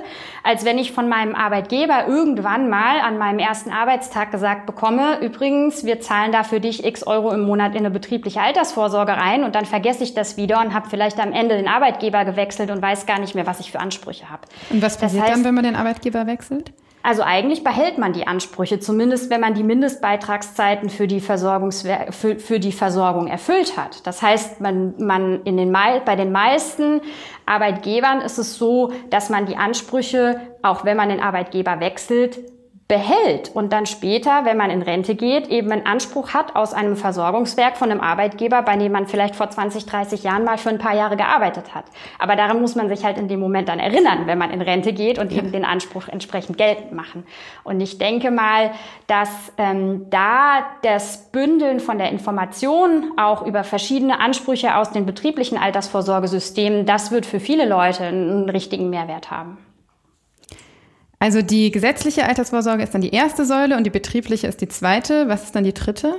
als 0.45 0.65
wenn 0.65 0.79
ich 0.79 0.93
von 0.93 1.09
meinem 1.09 1.35
Arbeitgeber 1.35 2.07
irgendwann 2.07 2.71
mal 2.71 3.01
an 3.01 3.19
meinem 3.19 3.41
ersten 3.41 3.71
Arbeitstag 3.71 4.31
gesagt 4.31 4.67
bekomme, 4.67 5.19
übrigens, 5.21 5.85
wir 5.85 6.01
zahlen 6.01 6.33
da 6.37 6.45
für 6.45 6.61
dich 6.61 6.85
x 6.85 7.07
Euro 7.07 7.33
im 7.33 7.43
Monat 7.43 7.73
in 7.73 7.79
eine 7.79 7.91
betriebliche 7.91 8.41
Altersvorsorge 8.41 9.13
rein 9.13 9.43
und 9.43 9.55
dann 9.55 9.65
vergesse 9.65 10.05
ich 10.05 10.15
das 10.15 10.37
wieder 10.37 10.61
und 10.61 10.75
habe 10.75 10.89
vielleicht 10.89 11.19
am 11.19 11.33
Ende 11.33 11.57
den 11.57 11.67
Arbeitgeber 11.67 12.25
gewechselt 12.25 12.71
und 12.71 12.83
weiß 12.83 13.07
gar 13.07 13.19
nicht 13.19 13.35
mehr, 13.35 13.47
was 13.47 13.61
ich 13.61 13.73
für 13.73 13.81
Ansprüche 13.81 14.29
habe. 14.29 14.43
Und 14.71 14.83
was 14.83 14.99
passiert 14.99 15.23
das 15.23 15.31
heißt, 15.31 15.39
dann, 15.39 15.45
wenn 15.45 15.55
man 15.55 15.65
den 15.65 15.77
Arbeitgeber 15.77 16.27
wechselt? 16.27 16.73
Also 17.03 17.23
eigentlich 17.23 17.63
behält 17.63 17.99
man 17.99 18.13
die 18.13 18.27
Ansprüche, 18.27 18.81
zumindest 18.81 19.31
wenn 19.31 19.41
man 19.41 19.55
die 19.55 19.63
Mindestbeitragszeiten 19.63 20.91
für 20.91 21.07
die, 21.07 21.21
Versorgungswer 21.21 22.09
für, 22.11 22.37
für 22.41 22.59
die 22.59 22.73
Versorgung 22.73 23.29
erfüllt 23.29 23.77
hat. 23.77 24.05
Das 24.09 24.23
heißt, 24.23 24.61
man, 24.61 24.95
man 24.99 25.43
in 25.45 25.57
den, 25.57 25.73
bei 25.73 26.17
den 26.17 26.33
meisten 26.33 27.01
Arbeitgebern 27.47 28.23
ist 28.23 28.39
es 28.39 28.59
so, 28.59 28.93
dass 29.09 29.31
man 29.31 29.47
die 29.47 29.57
Ansprüche, 29.57 30.41
auch 30.63 30.85
wenn 30.85 30.97
man 30.97 31.09
den 31.09 31.21
Arbeitgeber 31.21 31.79
wechselt, 31.79 32.41
behält 32.89 33.51
und 33.53 33.73
dann 33.73 33.85
später, 33.85 34.45
wenn 34.45 34.57
man 34.57 34.71
in 34.71 34.81
Rente 34.81 35.17
geht, 35.17 35.49
eben 35.49 35.73
einen 35.73 35.87
Anspruch 35.87 36.35
hat 36.35 36.55
aus 36.55 36.73
einem 36.73 36.97
Versorgungswerk 36.97 37.77
von 37.77 37.91
einem 37.91 38.01
Arbeitgeber, 38.01 38.63
bei 38.63 38.77
dem 38.77 38.93
man 38.93 39.09
vielleicht 39.09 39.35
vor 39.35 39.51
20, 39.51 39.87
30 39.87 40.23
Jahren 40.23 40.45
mal 40.45 40.57
für 40.57 40.69
ein 40.69 40.79
paar 40.79 40.95
Jahre 40.95 41.17
gearbeitet 41.17 41.75
hat. 41.75 41.87
Aber 42.21 42.37
daran 42.37 42.61
muss 42.61 42.77
man 42.77 42.89
sich 42.89 43.05
halt 43.05 43.19
in 43.19 43.27
dem 43.27 43.41
Moment 43.41 43.69
dann 43.69 43.81
erinnern, 43.81 44.27
wenn 44.27 44.39
man 44.39 44.53
in 44.53 44.63
Rente 44.63 44.93
geht 44.93 45.19
und 45.19 45.33
eben 45.33 45.51
den 45.51 45.65
Anspruch 45.65 46.07
entsprechend 46.07 46.59
geltend 46.59 46.93
machen. 46.93 47.27
Und 47.65 47.81
ich 47.81 47.99
denke 47.99 48.31
mal, 48.31 48.71
dass 49.09 49.31
ähm, 49.59 50.09
da 50.11 50.65
das 50.83 51.31
Bündeln 51.33 51.81
von 51.81 51.99
der 51.99 52.13
Information 52.13 53.13
auch 53.17 53.45
über 53.45 53.65
verschiedene 53.65 54.21
Ansprüche 54.21 54.77
aus 54.77 54.93
den 54.93 55.07
betrieblichen 55.07 55.59
Altersvorsorgesystemen, 55.59 56.87
das 56.87 57.11
wird 57.11 57.27
für 57.27 57.41
viele 57.41 57.69
Leute 57.69 58.05
einen 58.05 58.49
richtigen 58.49 58.91
Mehrwert 58.91 59.33
haben. 59.33 59.59
Also 61.27 61.43
die 61.43 61.73
gesetzliche 61.73 62.25
Altersvorsorge 62.25 62.85
ist 62.85 62.95
dann 62.95 63.01
die 63.01 63.11
erste 63.11 63.45
Säule 63.45 63.77
und 63.77 63.83
die 63.83 63.91
betriebliche 63.91 64.47
ist 64.47 64.61
die 64.61 64.69
zweite. 64.69 65.27
Was 65.27 65.43
ist 65.43 65.57
dann 65.57 65.65
die 65.65 65.75
dritte? 65.75 66.15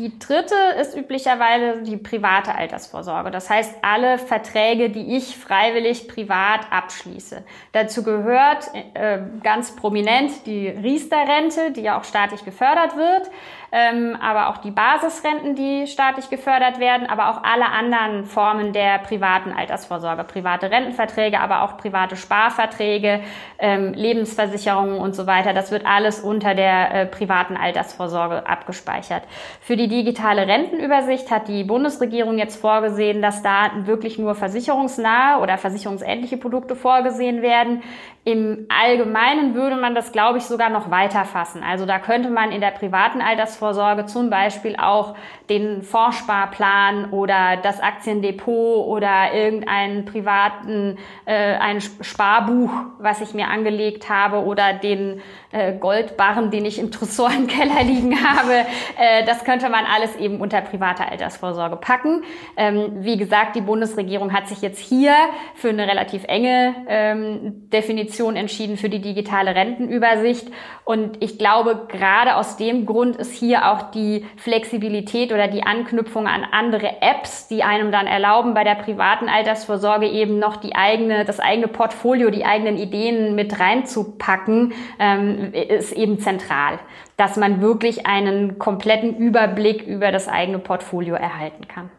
Die 0.00 0.18
dritte 0.18 0.54
ist 0.80 0.96
üblicherweise 0.96 1.82
die 1.82 1.98
private 1.98 2.54
Altersvorsorge. 2.54 3.30
Das 3.30 3.50
heißt, 3.50 3.74
alle 3.82 4.16
Verträge, 4.16 4.88
die 4.88 5.14
ich 5.14 5.36
freiwillig 5.36 6.08
privat 6.08 6.60
abschließe. 6.70 7.44
Dazu 7.72 8.02
gehört 8.02 8.70
äh, 8.94 9.18
ganz 9.42 9.76
prominent 9.76 10.46
die 10.46 10.68
Riester-Rente, 10.68 11.72
die 11.72 11.82
ja 11.82 11.98
auch 11.98 12.04
staatlich 12.04 12.46
gefördert 12.46 12.96
wird 12.96 13.30
ähm, 13.72 14.16
aber 14.20 14.48
auch 14.48 14.58
die 14.58 14.72
Basisrenten, 14.72 15.54
die 15.54 15.86
staatlich 15.86 16.28
gefördert 16.28 16.80
werden, 16.80 17.06
aber 17.08 17.30
auch 17.30 17.44
alle 17.44 17.66
anderen 17.66 18.24
Formen 18.24 18.72
der 18.72 18.98
privaten 18.98 19.52
Altersvorsorge, 19.52 20.24
private 20.24 20.70
Rentenverträge, 20.70 21.38
aber 21.38 21.62
auch 21.62 21.76
private 21.76 22.16
Sparverträge, 22.16 23.20
ähm, 23.58 23.92
Lebensversicherungen 23.92 24.98
und 24.98 25.14
so 25.14 25.26
weiter. 25.26 25.52
Das 25.52 25.70
wird 25.70 25.86
alles 25.86 26.20
unter 26.20 26.54
der 26.54 26.94
äh, 26.94 27.06
privaten 27.06 27.56
Altersvorsorge 27.56 28.46
abgespeichert. 28.46 29.22
Für 29.60 29.76
die 29.76 29.88
digitale 29.90 30.46
Rentenübersicht 30.46 31.30
hat 31.30 31.48
die 31.48 31.64
Bundesregierung 31.64 32.38
jetzt 32.38 32.56
vorgesehen, 32.56 33.20
dass 33.20 33.42
da 33.42 33.70
wirklich 33.84 34.18
nur 34.18 34.34
versicherungsnahe 34.34 35.40
oder 35.40 35.58
versicherungsähnliche 35.58 36.38
Produkte 36.38 36.74
vorgesehen 36.74 37.42
werden. 37.42 37.82
Im 38.22 38.66
Allgemeinen 38.68 39.54
würde 39.54 39.76
man 39.76 39.94
das, 39.94 40.12
glaube 40.12 40.36
ich, 40.36 40.44
sogar 40.44 40.68
noch 40.68 40.90
weiter 40.90 41.24
fassen. 41.24 41.62
Also 41.62 41.86
da 41.86 41.98
könnte 41.98 42.28
man 42.28 42.52
in 42.52 42.60
der 42.60 42.70
privaten 42.70 43.22
Altersvorsorge 43.22 44.04
zum 44.04 44.28
Beispiel 44.28 44.76
auch 44.76 45.14
den 45.48 45.80
Fondssparplan 45.80 47.12
oder 47.12 47.56
das 47.56 47.80
Aktiendepot 47.80 48.86
oder 48.86 49.32
irgendeinen 49.32 50.04
privaten 50.04 50.98
äh, 51.24 51.54
ein 51.54 51.80
Sparbuch, 51.80 52.70
was 52.98 53.22
ich 53.22 53.32
mir 53.32 53.48
angelegt 53.48 54.10
habe 54.10 54.44
oder 54.44 54.74
den 54.74 55.22
äh, 55.50 55.72
Goldbarren, 55.72 56.50
den 56.50 56.66
ich 56.66 56.78
im 56.78 56.90
Tresor 56.90 57.30
im 57.32 57.46
Keller 57.46 57.82
liegen 57.84 58.22
habe. 58.22 58.66
Äh, 58.98 59.24
das 59.24 59.44
könnte 59.44 59.70
man 59.70 59.86
alles 59.86 60.14
eben 60.16 60.42
unter 60.42 60.60
private 60.60 61.10
Altersvorsorge 61.10 61.76
packen. 61.76 62.22
Ähm, 62.58 63.02
wie 63.02 63.16
gesagt, 63.16 63.56
die 63.56 63.62
Bundesregierung 63.62 64.34
hat 64.34 64.46
sich 64.46 64.60
jetzt 64.60 64.78
hier 64.78 65.14
für 65.54 65.70
eine 65.70 65.88
relativ 65.88 66.24
enge 66.24 66.74
ähm, 66.86 67.70
Definition 67.70 68.09
Definition 68.10 68.36
entschieden 68.36 68.76
für 68.76 68.88
die 68.88 69.00
digitale 69.00 69.54
Rentenübersicht. 69.54 70.48
Und 70.84 71.22
ich 71.22 71.38
glaube, 71.38 71.86
gerade 71.88 72.34
aus 72.34 72.56
dem 72.56 72.84
Grund 72.84 73.16
ist 73.16 73.32
hier 73.32 73.70
auch 73.70 73.90
die 73.92 74.26
Flexibilität 74.36 75.32
oder 75.32 75.46
die 75.46 75.62
Anknüpfung 75.62 76.26
an 76.26 76.44
andere 76.50 77.00
Apps, 77.00 77.46
die 77.46 77.62
einem 77.62 77.92
dann 77.92 78.06
erlauben, 78.06 78.54
bei 78.54 78.64
der 78.64 78.74
privaten 78.74 79.28
Altersvorsorge 79.28 80.08
eben 80.08 80.38
noch 80.38 80.56
die 80.56 80.74
eigene, 80.74 81.24
das 81.24 81.38
eigene 81.38 81.68
Portfolio, 81.68 82.30
die 82.30 82.44
eigenen 82.44 82.76
Ideen 82.76 83.34
mit 83.36 83.60
reinzupacken, 83.60 84.72
ähm, 84.98 85.52
ist 85.52 85.92
eben 85.92 86.18
zentral, 86.18 86.80
dass 87.16 87.36
man 87.36 87.60
wirklich 87.60 88.06
einen 88.06 88.58
kompletten 88.58 89.16
Überblick 89.16 89.86
über 89.86 90.10
das 90.10 90.28
eigene 90.28 90.58
Portfolio 90.58 91.14
erhalten 91.14 91.68
kann. 91.68 91.90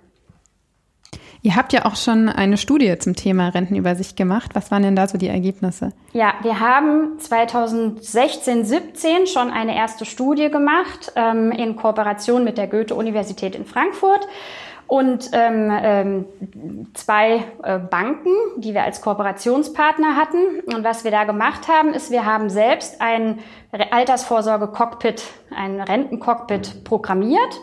Ihr 1.44 1.56
habt 1.56 1.74
ja 1.74 1.86
auch 1.86 1.96
schon 1.96 2.30
eine 2.30 2.58
Studie 2.58 3.00
zum 3.00 3.16
Thema 3.16 3.50
Rentenübersicht 3.50 4.16
gemacht. 4.16 4.52
Was 4.54 4.70
waren 4.70 4.84
denn 4.84 4.96
da 4.96 5.08
so 5.08 5.18
die 5.18 5.28
Ergebnisse? 5.28 5.92
Ja, 6.14 6.36
wir 6.44 6.60
haben 6.60 7.18
2016, 7.18 8.64
17 8.64 9.26
schon 9.26 9.50
eine 9.50 9.76
erste 9.76 10.06
Studie 10.06 10.52
gemacht 10.52 11.12
ähm, 11.16 11.52
in 11.52 11.76
Kooperation 11.76 12.44
mit 12.44 12.60
der 12.60 12.68
Goethe-Universität 12.68 13.56
in 13.56 13.66
Frankfurt 13.66 14.28
und 14.86 15.32
ähm, 15.34 15.72
ähm, 15.72 16.26
zwei 16.94 17.46
äh, 17.64 17.80
Banken, 17.80 18.36
die 18.58 18.76
wir 18.76 18.84
als 18.84 19.02
Kooperationspartner 19.02 20.16
hatten. 20.16 20.60
Und 20.76 20.84
was 20.84 21.04
wir 21.04 21.12
da 21.12 21.24
gemacht 21.24 21.68
haben, 21.68 21.94
ist, 21.94 22.12
wir 22.12 22.26
haben 22.26 22.50
selbst 22.50 23.02
ein 23.02 23.40
Altersvorsorge-Cockpit, 23.72 25.24
ein 25.56 25.80
Rentencockpit 25.80 26.84
programmiert 26.84 27.60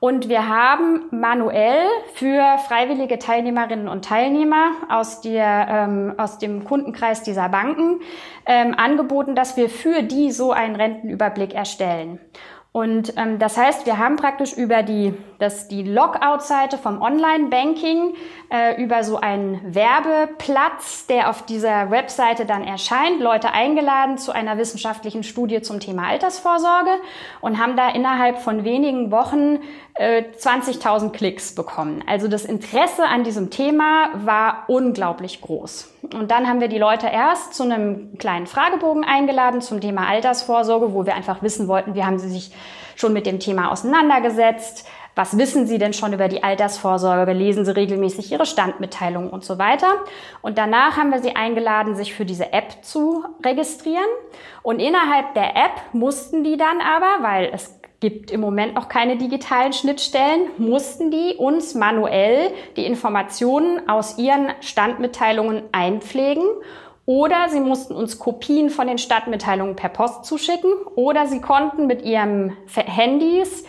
und 0.00 0.28
wir 0.28 0.48
haben 0.48 1.06
manuell 1.10 1.86
für 2.14 2.58
freiwillige 2.66 3.18
Teilnehmerinnen 3.18 3.88
und 3.88 4.04
Teilnehmer 4.04 4.72
aus, 4.88 5.20
der, 5.20 5.66
ähm, 5.68 6.14
aus 6.16 6.38
dem 6.38 6.64
Kundenkreis 6.64 7.22
dieser 7.22 7.48
Banken 7.48 8.00
ähm, 8.46 8.74
angeboten, 8.76 9.34
dass 9.34 9.56
wir 9.56 9.68
für 9.68 10.02
die 10.02 10.30
so 10.30 10.52
einen 10.52 10.76
Rentenüberblick 10.76 11.52
erstellen. 11.52 12.20
Und 12.78 13.14
ähm, 13.16 13.40
das 13.40 13.56
heißt, 13.56 13.86
wir 13.86 13.98
haben 13.98 14.14
praktisch 14.14 14.52
über 14.52 14.84
die, 14.84 15.12
die 15.68 15.82
Logout-Seite 15.82 16.78
vom 16.78 17.02
Online-Banking, 17.02 18.14
äh, 18.50 18.80
über 18.80 19.02
so 19.02 19.16
einen 19.16 19.74
Werbeplatz, 19.74 21.08
der 21.08 21.28
auf 21.28 21.44
dieser 21.44 21.90
Webseite 21.90 22.46
dann 22.46 22.62
erscheint, 22.62 23.18
Leute 23.18 23.50
eingeladen 23.50 24.16
zu 24.16 24.30
einer 24.30 24.58
wissenschaftlichen 24.58 25.24
Studie 25.24 25.60
zum 25.60 25.80
Thema 25.80 26.06
Altersvorsorge 26.06 26.92
und 27.40 27.58
haben 27.58 27.76
da 27.76 27.88
innerhalb 27.88 28.38
von 28.38 28.62
wenigen 28.62 29.10
Wochen 29.10 29.58
äh, 29.94 30.22
20.000 30.38 31.10
Klicks 31.10 31.56
bekommen. 31.56 32.04
Also 32.06 32.28
das 32.28 32.44
Interesse 32.44 33.06
an 33.06 33.24
diesem 33.24 33.50
Thema 33.50 34.10
war 34.24 34.66
unglaublich 34.68 35.40
groß. 35.40 35.92
Und 36.02 36.30
dann 36.30 36.46
haben 36.46 36.60
wir 36.60 36.68
die 36.68 36.78
Leute 36.78 37.08
erst 37.08 37.54
zu 37.54 37.64
einem 37.64 38.16
kleinen 38.18 38.46
Fragebogen 38.46 39.04
eingeladen 39.04 39.60
zum 39.60 39.80
Thema 39.80 40.08
Altersvorsorge, 40.08 40.92
wo 40.94 41.06
wir 41.06 41.14
einfach 41.14 41.42
wissen 41.42 41.68
wollten, 41.68 41.94
wie 41.94 42.04
haben 42.04 42.18
sie 42.18 42.28
sich 42.28 42.52
schon 42.96 43.12
mit 43.12 43.26
dem 43.26 43.40
Thema 43.40 43.70
auseinandergesetzt, 43.70 44.86
was 45.18 45.36
wissen 45.36 45.66
Sie 45.66 45.78
denn 45.78 45.94
schon 45.94 46.12
über 46.12 46.28
die 46.28 46.44
Altersvorsorge? 46.44 47.32
Lesen 47.32 47.64
Sie 47.64 47.74
regelmäßig 47.74 48.30
Ihre 48.30 48.46
Standmitteilungen 48.46 49.30
und 49.30 49.44
so 49.44 49.58
weiter? 49.58 49.96
Und 50.42 50.58
danach 50.58 50.96
haben 50.96 51.10
wir 51.10 51.18
Sie 51.18 51.34
eingeladen, 51.34 51.96
sich 51.96 52.14
für 52.14 52.24
diese 52.24 52.52
App 52.52 52.84
zu 52.84 53.24
registrieren. 53.44 54.06
Und 54.62 54.78
innerhalb 54.78 55.34
der 55.34 55.56
App 55.56 55.72
mussten 55.92 56.44
die 56.44 56.56
dann 56.56 56.80
aber, 56.80 57.24
weil 57.24 57.50
es 57.52 57.77
gibt 58.00 58.30
im 58.30 58.40
Moment 58.40 58.74
noch 58.74 58.88
keine 58.88 59.16
digitalen 59.16 59.72
Schnittstellen, 59.72 60.50
mussten 60.58 61.10
die 61.10 61.34
uns 61.36 61.74
manuell 61.74 62.52
die 62.76 62.86
Informationen 62.86 63.88
aus 63.88 64.18
ihren 64.18 64.52
Standmitteilungen 64.60 65.62
einpflegen 65.72 66.44
oder 67.06 67.48
sie 67.48 67.60
mussten 67.60 67.94
uns 67.94 68.18
Kopien 68.18 68.70
von 68.70 68.86
den 68.86 68.98
Standmitteilungen 68.98 69.76
per 69.76 69.88
Post 69.88 70.26
zuschicken 70.26 70.70
oder 70.94 71.26
sie 71.26 71.40
konnten 71.40 71.86
mit 71.86 72.02
ihrem 72.02 72.56
Handys 72.74 73.64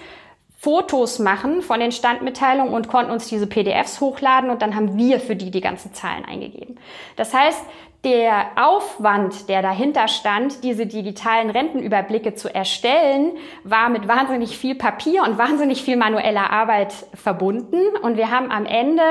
Fotos 0.62 1.20
machen 1.20 1.62
von 1.62 1.80
den 1.80 1.94
Standmitteilungen 1.94 2.74
und 2.74 2.89
konnten 2.89 3.12
uns 3.12 3.30
diese 3.30 3.48
PDFs 3.48 4.01
hochladen 4.01 4.50
und 4.50 4.62
dann 4.62 4.75
haben 4.75 4.98
wir 4.98 5.22
für 5.22 5.38
die 5.38 5.51
die 5.51 5.62
ganzen 5.62 5.94
Zahlen 5.94 6.25
eingegeben. 6.25 6.75
Das 7.16 7.34
heißt, 7.34 7.63
der 8.04 8.48
Aufwand, 8.56 9.48
der 9.48 9.62
dahinter 9.62 10.10
stand, 10.10 10.63
diese 10.63 10.86
digitalen 10.86 11.50
Rentenüberblicke 11.50 12.34
zu 12.34 12.54
erstellen, 12.54 13.34
war 13.63 13.89
mit 13.89 14.08
wahnsinnig 14.08 14.58
viel 14.58 14.75
Papier 14.75 15.24
und 15.24 15.38
wahnsinnig 15.38 15.82
viel 15.82 15.96
manueller 15.96 16.50
Arbeit 16.50 16.94
verbunden. 17.13 17.80
Und 18.01 18.18
wir 18.18 18.30
haben 18.32 18.51
am 18.51 18.66
Ende 18.66 19.04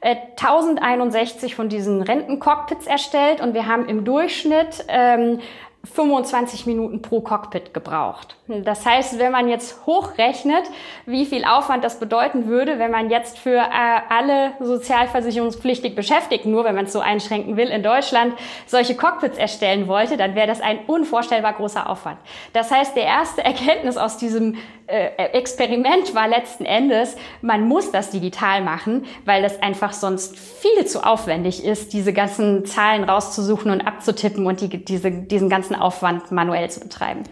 äh, 0.00 0.16
1061 0.40 1.56
von 1.56 1.68
diesen 1.68 2.02
Rentencockpits 2.02 2.86
erstellt 2.86 3.40
und 3.40 3.54
wir 3.54 3.66
haben 3.66 3.88
im 3.88 4.04
Durchschnitt 4.04 4.84
ähm, 4.88 5.40
25 5.84 6.66
Minuten 6.66 7.02
pro 7.02 7.20
Cockpit 7.20 7.74
gebraucht. 7.74 8.36
Das 8.46 8.86
heißt, 8.86 9.18
wenn 9.18 9.32
man 9.32 9.48
jetzt 9.48 9.84
hochrechnet, 9.84 10.62
wie 11.06 11.26
viel 11.26 11.44
Aufwand 11.44 11.82
das 11.82 11.98
bedeuten 11.98 12.46
würde, 12.46 12.78
wenn 12.78 12.92
man 12.92 13.10
jetzt 13.10 13.38
für 13.38 13.56
äh, 13.56 14.00
alle 14.08 14.52
sozialversicherungspflichtig 14.60 15.96
Beschäftigten, 15.96 16.52
nur 16.52 16.64
wenn 16.64 16.76
man 16.76 16.84
es 16.84 16.92
so 16.92 17.00
einschränken 17.00 17.56
will, 17.56 17.68
in 17.68 17.82
Deutschland 17.82 18.34
solche 18.66 18.94
Cockpits 18.94 19.38
erstellen 19.38 19.88
wollte, 19.88 20.16
dann 20.16 20.36
wäre 20.36 20.46
das 20.46 20.60
ein 20.60 20.78
unvorstellbar 20.86 21.54
großer 21.54 21.88
Aufwand. 21.90 22.18
Das 22.52 22.70
heißt, 22.70 22.94
der 22.94 23.04
erste 23.04 23.44
Erkenntnis 23.44 23.96
aus 23.96 24.16
diesem 24.16 24.58
äh, 24.86 25.08
Experiment 25.32 26.14
war 26.14 26.28
letzten 26.28 26.64
Endes, 26.64 27.16
man 27.40 27.66
muss 27.66 27.90
das 27.90 28.10
digital 28.10 28.62
machen, 28.62 29.06
weil 29.24 29.42
das 29.42 29.60
einfach 29.62 29.92
sonst 29.92 30.38
viel 30.38 30.86
zu 30.86 31.04
aufwendig 31.04 31.64
ist, 31.64 31.92
diese 31.92 32.12
ganzen 32.12 32.66
Zahlen 32.66 33.04
rauszusuchen 33.04 33.70
und 33.70 33.80
abzutippen 33.80 34.46
und 34.46 34.60
die, 34.60 34.84
diese, 34.84 35.10
diesen 35.10 35.48
ganzen 35.48 35.71
Aufwand 35.74 36.30
manuell 36.30 36.70
zu 36.70 36.80
betreiben. 36.80 37.24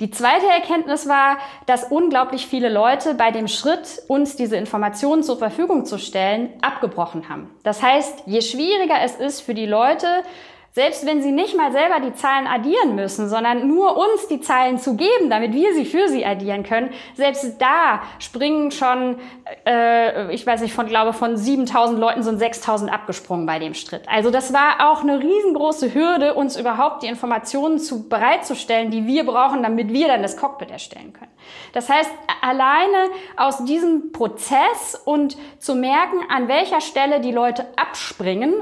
Die 0.00 0.10
zweite 0.10 0.46
Erkenntnis 0.46 1.08
war, 1.08 1.38
dass 1.64 1.90
unglaublich 1.90 2.46
viele 2.46 2.68
Leute 2.68 3.14
bei 3.14 3.30
dem 3.30 3.48
Schritt, 3.48 4.02
uns 4.08 4.36
diese 4.36 4.56
Informationen 4.56 5.22
zur 5.22 5.38
Verfügung 5.38 5.86
zu 5.86 5.98
stellen, 5.98 6.50
abgebrochen 6.60 7.28
haben. 7.28 7.50
Das 7.62 7.82
heißt, 7.82 8.24
je 8.26 8.42
schwieriger 8.42 9.00
es 9.02 9.16
ist 9.16 9.40
für 9.40 9.54
die 9.54 9.66
Leute, 9.66 10.22
selbst 10.76 11.06
wenn 11.06 11.22
sie 11.22 11.32
nicht 11.32 11.56
mal 11.56 11.72
selber 11.72 12.00
die 12.00 12.12
Zahlen 12.12 12.46
addieren 12.46 12.96
müssen, 12.96 13.30
sondern 13.30 13.66
nur 13.66 13.96
uns 13.96 14.28
die 14.28 14.42
Zahlen 14.42 14.76
zu 14.76 14.94
geben, 14.94 15.30
damit 15.30 15.54
wir 15.54 15.72
sie 15.72 15.86
für 15.86 16.08
sie 16.08 16.26
addieren 16.26 16.64
können, 16.64 16.90
selbst 17.14 17.56
da 17.58 18.02
springen 18.18 18.70
schon, 18.70 19.16
äh, 19.66 20.30
ich 20.34 20.46
weiß 20.46 20.60
nicht, 20.60 20.74
von 20.74 20.86
glaube 20.86 21.14
von 21.14 21.38
7000 21.38 21.98
Leuten 21.98 22.22
sind 22.22 22.38
6000 22.38 22.92
abgesprungen 22.92 23.46
bei 23.46 23.58
dem 23.58 23.72
Schritt. 23.72 24.02
Also 24.06 24.30
das 24.30 24.52
war 24.52 24.90
auch 24.90 25.00
eine 25.00 25.18
riesengroße 25.18 25.94
Hürde, 25.94 26.34
uns 26.34 26.58
überhaupt 26.58 27.02
die 27.02 27.06
Informationen 27.06 27.78
zu, 27.78 28.06
bereitzustellen, 28.06 28.90
die 28.90 29.06
wir 29.06 29.24
brauchen, 29.24 29.62
damit 29.62 29.94
wir 29.94 30.08
dann 30.08 30.20
das 30.20 30.36
Cockpit 30.36 30.70
erstellen 30.70 31.14
können. 31.14 31.32
Das 31.72 31.88
heißt, 31.88 32.10
alleine 32.42 33.08
aus 33.38 33.64
diesem 33.64 34.12
Prozess 34.12 35.00
und 35.06 35.38
zu 35.58 35.74
merken, 35.74 36.18
an 36.28 36.48
welcher 36.48 36.82
Stelle 36.82 37.20
die 37.20 37.32
Leute 37.32 37.64
abspringen, 37.76 38.52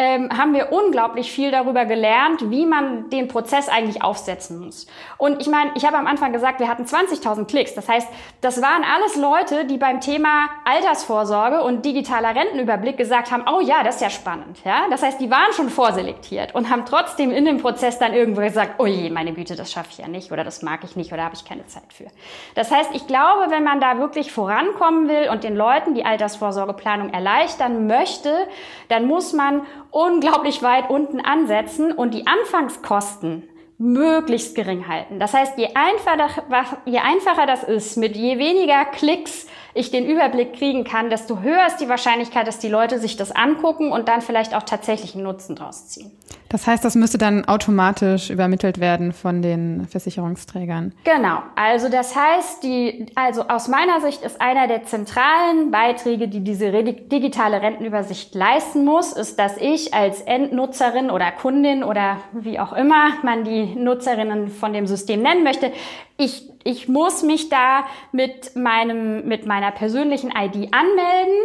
ähm, 0.00 0.30
haben 0.34 0.54
wir 0.54 0.72
unglaublich 0.72 1.30
viel 1.30 1.50
darüber 1.50 1.84
gelernt, 1.84 2.50
wie 2.50 2.64
man 2.64 3.10
den 3.10 3.28
Prozess 3.28 3.68
eigentlich 3.68 4.02
aufsetzen 4.02 4.58
muss. 4.58 4.86
Und 5.18 5.42
ich 5.42 5.46
meine, 5.46 5.72
ich 5.74 5.84
habe 5.84 5.98
am 5.98 6.06
Anfang 6.06 6.32
gesagt, 6.32 6.58
wir 6.58 6.68
hatten 6.68 6.84
20.000 6.84 7.44
Klicks. 7.44 7.74
Das 7.74 7.86
heißt, 7.86 8.08
das 8.40 8.62
waren 8.62 8.82
alles 8.82 9.16
Leute, 9.16 9.66
die 9.66 9.76
beim 9.76 10.00
Thema 10.00 10.48
Altersvorsorge 10.64 11.62
und 11.62 11.84
digitaler 11.84 12.34
Rentenüberblick 12.34 12.96
gesagt 12.96 13.30
haben, 13.30 13.44
oh 13.46 13.60
ja, 13.60 13.82
das 13.82 13.96
ist 13.96 14.00
ja 14.00 14.08
spannend. 14.08 14.64
Ja? 14.64 14.86
Das 14.88 15.02
heißt, 15.02 15.20
die 15.20 15.30
waren 15.30 15.52
schon 15.52 15.68
vorselektiert 15.68 16.54
und 16.54 16.70
haben 16.70 16.86
trotzdem 16.86 17.30
in 17.30 17.44
dem 17.44 17.58
Prozess 17.58 17.98
dann 17.98 18.14
irgendwo 18.14 18.40
gesagt, 18.40 18.76
oh 18.78 18.86
je, 18.86 19.10
meine 19.10 19.34
Güte, 19.34 19.54
das 19.54 19.70
schaffe 19.70 19.88
ich 19.90 19.98
ja 19.98 20.08
nicht 20.08 20.32
oder 20.32 20.44
das 20.44 20.62
mag 20.62 20.82
ich 20.82 20.96
nicht 20.96 21.12
oder 21.12 21.24
habe 21.24 21.34
ich 21.34 21.44
keine 21.44 21.66
Zeit 21.66 21.92
für. 21.92 22.06
Das 22.54 22.70
heißt, 22.70 22.94
ich 22.94 23.06
glaube, 23.06 23.50
wenn 23.50 23.64
man 23.64 23.80
da 23.80 23.98
wirklich 23.98 24.32
vorankommen 24.32 25.10
will 25.10 25.28
und 25.30 25.44
den 25.44 25.56
Leuten 25.56 25.92
die 25.92 26.06
Altersvorsorgeplanung 26.06 27.12
erleichtern 27.12 27.86
möchte, 27.86 28.34
dann 28.88 29.04
muss 29.04 29.34
man 29.34 29.66
unglaublich 29.90 30.62
weit 30.62 30.90
unten 30.90 31.20
ansetzen 31.20 31.92
und 31.92 32.14
die 32.14 32.26
Anfangskosten 32.26 33.48
möglichst 33.78 34.54
gering 34.54 34.88
halten. 34.88 35.18
Das 35.18 35.32
heißt, 35.32 35.56
je 35.56 35.68
einfacher, 35.74 36.42
je 36.84 36.98
einfacher 36.98 37.46
das 37.46 37.64
ist, 37.64 37.96
mit 37.96 38.14
je 38.14 38.38
weniger 38.38 38.84
Klicks 38.84 39.46
ich 39.74 39.90
den 39.90 40.06
Überblick 40.06 40.54
kriegen 40.54 40.84
kann, 40.84 41.10
desto 41.10 41.40
höher 41.40 41.66
ist 41.66 41.78
die 41.78 41.88
Wahrscheinlichkeit, 41.88 42.46
dass 42.46 42.58
die 42.58 42.68
Leute 42.68 42.98
sich 42.98 43.16
das 43.16 43.32
angucken 43.32 43.92
und 43.92 44.08
dann 44.08 44.20
vielleicht 44.20 44.54
auch 44.54 44.62
tatsächlich 44.62 45.14
einen 45.14 45.24
Nutzen 45.24 45.56
draus 45.56 45.88
ziehen. 45.88 46.10
Das 46.48 46.66
heißt, 46.66 46.84
das 46.84 46.96
müsste 46.96 47.16
dann 47.16 47.44
automatisch 47.44 48.28
übermittelt 48.28 48.80
werden 48.80 49.12
von 49.12 49.40
den 49.40 49.86
Versicherungsträgern. 49.86 50.92
Genau. 51.04 51.42
Also 51.54 51.88
das 51.88 52.16
heißt, 52.16 52.64
die, 52.64 53.06
also 53.14 53.42
aus 53.42 53.68
meiner 53.68 54.00
Sicht 54.00 54.22
ist 54.22 54.40
einer 54.40 54.66
der 54.66 54.84
zentralen 54.84 55.70
Beiträge, 55.70 56.26
die 56.26 56.40
diese 56.40 56.72
digitale 56.72 57.62
Rentenübersicht 57.62 58.34
leisten 58.34 58.84
muss, 58.84 59.12
ist, 59.12 59.38
dass 59.38 59.56
ich 59.58 59.94
als 59.94 60.22
Endnutzerin 60.22 61.10
oder 61.10 61.30
Kundin 61.30 61.84
oder 61.84 62.18
wie 62.32 62.58
auch 62.58 62.72
immer 62.72 63.10
man 63.22 63.44
die 63.44 63.66
Nutzerinnen 63.76 64.48
von 64.48 64.72
dem 64.72 64.88
System 64.88 65.22
nennen 65.22 65.44
möchte, 65.44 65.72
ich, 66.20 66.50
ich 66.64 66.88
muss 66.88 67.22
mich 67.22 67.48
da 67.48 67.84
mit 68.12 68.54
meinem, 68.54 69.26
mit 69.26 69.46
meiner 69.46 69.70
persönlichen 69.72 70.30
ID 70.30 70.72
anmelden 70.74 71.38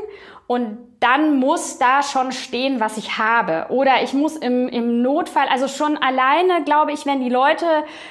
und 0.47 0.77
dann 0.99 1.39
muss 1.39 1.77
da 1.79 2.03
schon 2.03 2.31
stehen, 2.31 2.79
was 2.79 2.97
ich 2.97 3.17
habe. 3.17 3.67
Oder 3.69 4.03
ich 4.03 4.13
muss 4.13 4.35
im, 4.35 4.67
im 4.67 5.01
Notfall, 5.01 5.47
also 5.47 5.67
schon 5.67 5.97
alleine, 5.97 6.63
glaube 6.63 6.91
ich, 6.91 7.05
wenn 7.05 7.21
die 7.21 7.29
Leute 7.29 7.65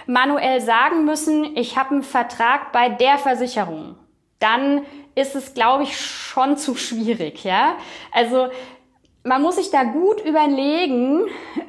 manuell 0.06 0.60
sagen 0.60 1.04
müssen, 1.04 1.56
ich 1.56 1.76
habe 1.76 1.90
einen 1.90 2.02
Vertrag 2.02 2.72
bei 2.72 2.88
der 2.88 3.18
Versicherung, 3.18 3.96
dann 4.40 4.82
ist 5.14 5.36
es, 5.36 5.54
glaube 5.54 5.84
ich, 5.84 5.96
schon 6.00 6.56
zu 6.56 6.74
schwierig, 6.74 7.44
ja. 7.44 7.76
Also 8.10 8.48
man 9.24 9.40
muss 9.40 9.56
sich 9.56 9.70
da 9.70 9.84
gut 9.84 10.20
überlegen, 10.24 11.22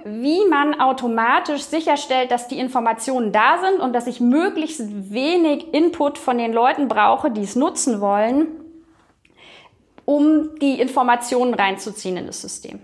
wie 0.04 0.46
man 0.50 0.80
automatisch 0.80 1.64
sicherstellt, 1.64 2.30
dass 2.30 2.50
die 2.50 2.60
Informationen 2.60 3.32
da 3.32 3.60
sind 3.64 3.80
und 3.80 3.94
dass 3.94 4.08
ich 4.08 4.20
möglichst 4.20 4.82
wenig 5.12 5.74
Input 5.74 6.18
von 6.18 6.38
den 6.38 6.52
Leuten 6.52 6.90
brauche, 6.90 7.32
die 7.32 7.44
es 7.44 7.56
nutzen 7.56 8.02
wollen, 8.02 8.48
um 10.04 10.60
die 10.60 10.80
Informationen 10.82 11.54
reinzuziehen 11.54 12.18
in 12.18 12.28
das 12.28 12.42
System. 12.42 12.80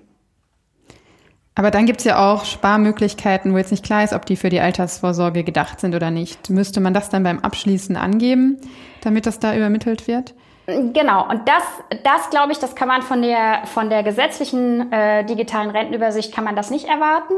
Aber 1.54 1.70
dann 1.70 1.86
gibt 1.86 2.00
es 2.00 2.06
ja 2.06 2.32
auch 2.32 2.46
Sparmöglichkeiten, 2.46 3.54
wo 3.54 3.58
jetzt 3.58 3.72
nicht 3.72 3.84
klar 3.84 4.06
ist, 4.06 4.14
ob 4.14 4.26
die 4.26 4.38
für 4.38 4.50
die 4.50 4.62
Altersvorsorge 4.62 5.44
gedacht 5.44 5.82
sind 5.82 5.96
oder 5.96 6.12
nicht. 6.12 6.50
Müsste 6.50 6.80
man 6.80 6.94
das 6.94 7.10
dann 7.10 7.24
beim 7.24 7.40
Abschließen 7.40 7.98
angeben, 7.98 8.58
damit 9.02 9.26
das 9.26 9.38
da 9.38 9.54
übermittelt 9.54 10.08
wird? 10.08 10.34
Genau, 10.68 11.28
und 11.28 11.48
das, 11.48 11.64
das 12.04 12.30
glaube 12.30 12.52
ich, 12.52 12.60
das 12.60 12.76
kann 12.76 12.88
man 12.88 13.02
von 13.02 13.22
der, 13.22 13.66
von 13.66 13.90
der 13.90 14.04
gesetzlichen 14.04 14.92
äh, 14.92 15.26
digitalen 15.26 15.72
Rentenübersicht 15.72 16.34
kann 16.34 16.44
man 16.44 16.56
das 16.56 16.70
nicht 16.70 16.88
erwarten. 16.88 17.34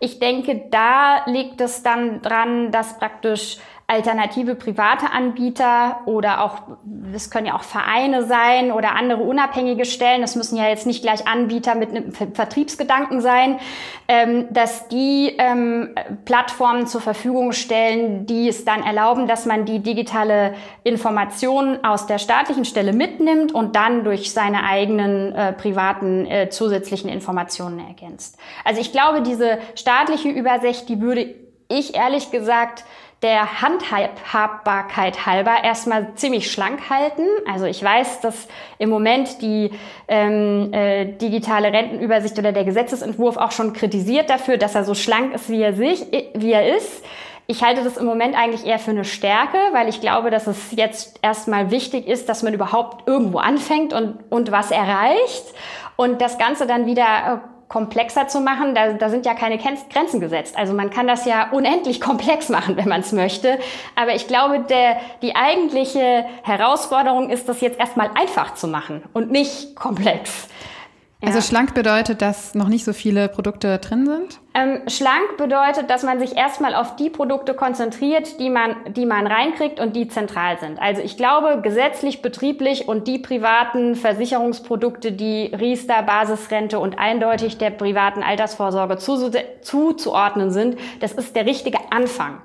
Ich 0.00 0.18
denke, 0.18 0.66
da 0.70 1.24
liegt 1.26 1.60
es 1.60 1.82
dann 1.82 2.20
dran, 2.20 2.70
dass 2.70 2.98
praktisch 2.98 3.58
alternative 3.90 4.54
private 4.54 5.10
Anbieter 5.10 6.02
oder 6.04 6.44
auch, 6.44 6.58
das 6.84 7.30
können 7.30 7.46
ja 7.46 7.54
auch 7.56 7.62
Vereine 7.62 8.24
sein 8.24 8.70
oder 8.70 8.94
andere 8.94 9.22
unabhängige 9.22 9.86
Stellen, 9.86 10.20
das 10.20 10.36
müssen 10.36 10.58
ja 10.58 10.68
jetzt 10.68 10.86
nicht 10.86 11.00
gleich 11.00 11.26
Anbieter 11.26 11.74
mit 11.74 11.90
einem 11.90 12.12
Vertriebsgedanken 12.12 13.22
sein, 13.22 13.58
ähm, 14.06 14.44
dass 14.50 14.88
die 14.88 15.34
ähm, 15.38 15.94
Plattformen 16.26 16.86
zur 16.86 17.00
Verfügung 17.00 17.52
stellen, 17.52 18.26
die 18.26 18.48
es 18.48 18.66
dann 18.66 18.82
erlauben, 18.82 19.26
dass 19.26 19.46
man 19.46 19.64
die 19.64 19.78
digitale 19.78 20.52
Information 20.84 21.82
aus 21.82 22.06
der 22.06 22.18
staatlichen 22.18 22.66
Stelle 22.66 22.92
mitnimmt 22.92 23.54
und 23.54 23.74
dann 23.74 24.04
durch 24.04 24.32
seine 24.32 24.64
eigenen 24.64 25.34
äh, 25.34 25.54
privaten 25.54 26.26
äh, 26.26 26.50
zusätzlichen 26.50 27.08
Informationen 27.08 27.78
ergänzt. 27.78 28.36
Also 28.66 28.82
ich 28.82 28.92
glaube, 28.92 29.22
diese 29.22 29.56
staatliche 29.74 30.28
Übersicht, 30.28 30.90
die 30.90 31.00
würde 31.00 31.34
ich 31.68 31.94
ehrlich 31.94 32.30
gesagt 32.30 32.84
der 33.22 33.60
Handhabbarkeit 33.62 35.26
halber 35.26 35.64
erstmal 35.64 36.14
ziemlich 36.14 36.52
schlank 36.52 36.88
halten. 36.88 37.24
Also 37.50 37.66
ich 37.66 37.82
weiß, 37.82 38.20
dass 38.20 38.46
im 38.78 38.90
Moment 38.90 39.42
die 39.42 39.72
ähm, 40.06 40.72
äh, 40.72 41.06
digitale 41.06 41.72
Rentenübersicht 41.72 42.38
oder 42.38 42.52
der 42.52 42.64
Gesetzesentwurf 42.64 43.36
auch 43.36 43.50
schon 43.50 43.72
kritisiert 43.72 44.30
dafür, 44.30 44.56
dass 44.56 44.76
er 44.76 44.84
so 44.84 44.94
schlank 44.94 45.34
ist, 45.34 45.50
wie 45.50 45.60
er 45.60 45.74
sich, 45.74 46.06
wie 46.34 46.52
er 46.52 46.76
ist. 46.76 47.04
Ich 47.48 47.64
halte 47.64 47.82
das 47.82 47.96
im 47.96 48.04
Moment 48.04 48.36
eigentlich 48.36 48.66
eher 48.66 48.78
für 48.78 48.90
eine 48.90 49.04
Stärke, 49.04 49.56
weil 49.72 49.88
ich 49.88 50.00
glaube, 50.00 50.30
dass 50.30 50.46
es 50.46 50.70
jetzt 50.72 51.18
erstmal 51.22 51.70
wichtig 51.70 52.06
ist, 52.06 52.28
dass 52.28 52.42
man 52.42 52.52
überhaupt 52.52 53.08
irgendwo 53.08 53.38
anfängt 53.38 53.94
und, 53.94 54.18
und 54.30 54.52
was 54.52 54.70
erreicht 54.70 55.44
und 55.96 56.20
das 56.20 56.38
Ganze 56.38 56.66
dann 56.66 56.86
wieder 56.86 57.42
äh, 57.42 57.57
komplexer 57.68 58.28
zu 58.28 58.40
machen, 58.40 58.74
da, 58.74 58.94
da 58.94 59.10
sind 59.10 59.26
ja 59.26 59.34
keine 59.34 59.58
Grenzen 59.58 60.20
gesetzt. 60.20 60.56
Also 60.56 60.72
man 60.72 60.90
kann 60.90 61.06
das 61.06 61.26
ja 61.26 61.50
unendlich 61.50 62.00
komplex 62.08 62.48
machen, 62.48 62.76
wenn 62.76 62.88
man 62.88 63.00
es 63.02 63.12
möchte. 63.12 63.58
Aber 63.94 64.14
ich 64.14 64.26
glaube, 64.26 64.60
der, 64.60 64.98
die 65.22 65.36
eigentliche 65.36 66.24
Herausforderung 66.42 67.30
ist, 67.30 67.48
das 67.48 67.60
jetzt 67.60 67.78
erstmal 67.78 68.10
einfach 68.14 68.54
zu 68.54 68.68
machen 68.68 69.02
und 69.12 69.30
nicht 69.30 69.76
komplex. 69.76 70.48
Also 71.20 71.40
schlank 71.40 71.74
bedeutet, 71.74 72.22
dass 72.22 72.54
noch 72.54 72.68
nicht 72.68 72.84
so 72.84 72.92
viele 72.92 73.28
Produkte 73.28 73.78
drin 73.78 74.06
sind? 74.06 74.38
Ähm, 74.54 74.82
schlank 74.88 75.36
bedeutet, 75.36 75.90
dass 75.90 76.04
man 76.04 76.20
sich 76.20 76.36
erstmal 76.36 76.76
auf 76.76 76.94
die 76.94 77.10
Produkte 77.10 77.54
konzentriert, 77.54 78.38
die 78.38 78.50
man, 78.50 78.76
die 78.94 79.04
man 79.04 79.26
reinkriegt 79.26 79.80
und 79.80 79.96
die 79.96 80.06
zentral 80.06 80.60
sind. 80.60 80.80
Also 80.80 81.02
ich 81.02 81.16
glaube, 81.16 81.60
gesetzlich, 81.60 82.22
betrieblich 82.22 82.86
und 82.86 83.08
die 83.08 83.18
privaten 83.18 83.96
Versicherungsprodukte, 83.96 85.10
die 85.10 85.46
Riester, 85.46 86.04
Basisrente 86.04 86.78
und 86.78 87.00
eindeutig 87.00 87.58
der 87.58 87.70
privaten 87.70 88.22
Altersvorsorge 88.22 88.98
zuzuordnen 88.98 90.52
sind, 90.52 90.78
das 91.00 91.12
ist 91.12 91.34
der 91.34 91.46
richtige 91.46 91.78
Anfang. 91.90 92.40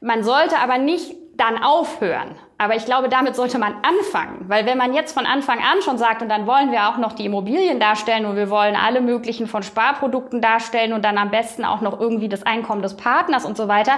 Man 0.00 0.22
sollte 0.22 0.58
aber 0.58 0.76
nicht 0.76 1.16
dann 1.36 1.56
aufhören. 1.62 2.36
Aber 2.60 2.74
ich 2.74 2.84
glaube, 2.84 3.08
damit 3.08 3.36
sollte 3.36 3.60
man 3.60 3.74
anfangen. 3.82 4.44
Weil 4.48 4.66
wenn 4.66 4.76
man 4.76 4.92
jetzt 4.92 5.14
von 5.14 5.26
Anfang 5.26 5.58
an 5.58 5.80
schon 5.80 5.96
sagt, 5.96 6.22
und 6.22 6.28
dann 6.28 6.48
wollen 6.48 6.72
wir 6.72 6.88
auch 6.88 6.98
noch 6.98 7.12
die 7.12 7.24
Immobilien 7.24 7.78
darstellen 7.78 8.26
und 8.26 8.34
wir 8.34 8.50
wollen 8.50 8.74
alle 8.74 9.00
möglichen 9.00 9.46
von 9.46 9.62
Sparprodukten 9.62 10.40
darstellen 10.40 10.92
und 10.92 11.04
dann 11.04 11.18
am 11.18 11.30
besten 11.30 11.64
auch 11.64 11.80
noch 11.80 12.00
irgendwie 12.00 12.28
das 12.28 12.42
Einkommen 12.42 12.82
des 12.82 12.96
Partners 12.96 13.44
und 13.44 13.56
so 13.56 13.68
weiter, 13.68 13.92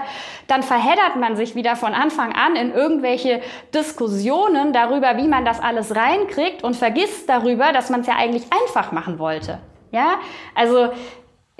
dann 0.46 0.62
verheddert 0.62 1.16
man 1.18 1.36
sich 1.36 1.54
wieder 1.54 1.74
von 1.74 1.94
Anfang 1.94 2.34
an 2.34 2.54
in 2.54 2.74
irgendwelche 2.74 3.40
Diskussionen 3.72 4.74
darüber, 4.74 5.16
wie 5.16 5.26
man 5.26 5.46
das 5.46 5.58
alles 5.58 5.96
reinkriegt 5.96 6.62
und 6.62 6.76
vergisst 6.76 7.30
darüber, 7.30 7.72
dass 7.72 7.88
man 7.88 8.00
es 8.00 8.08
ja 8.08 8.16
eigentlich 8.16 8.44
einfach 8.52 8.92
machen 8.92 9.18
wollte. 9.18 9.58
Ja, 9.90 10.18
also 10.54 10.90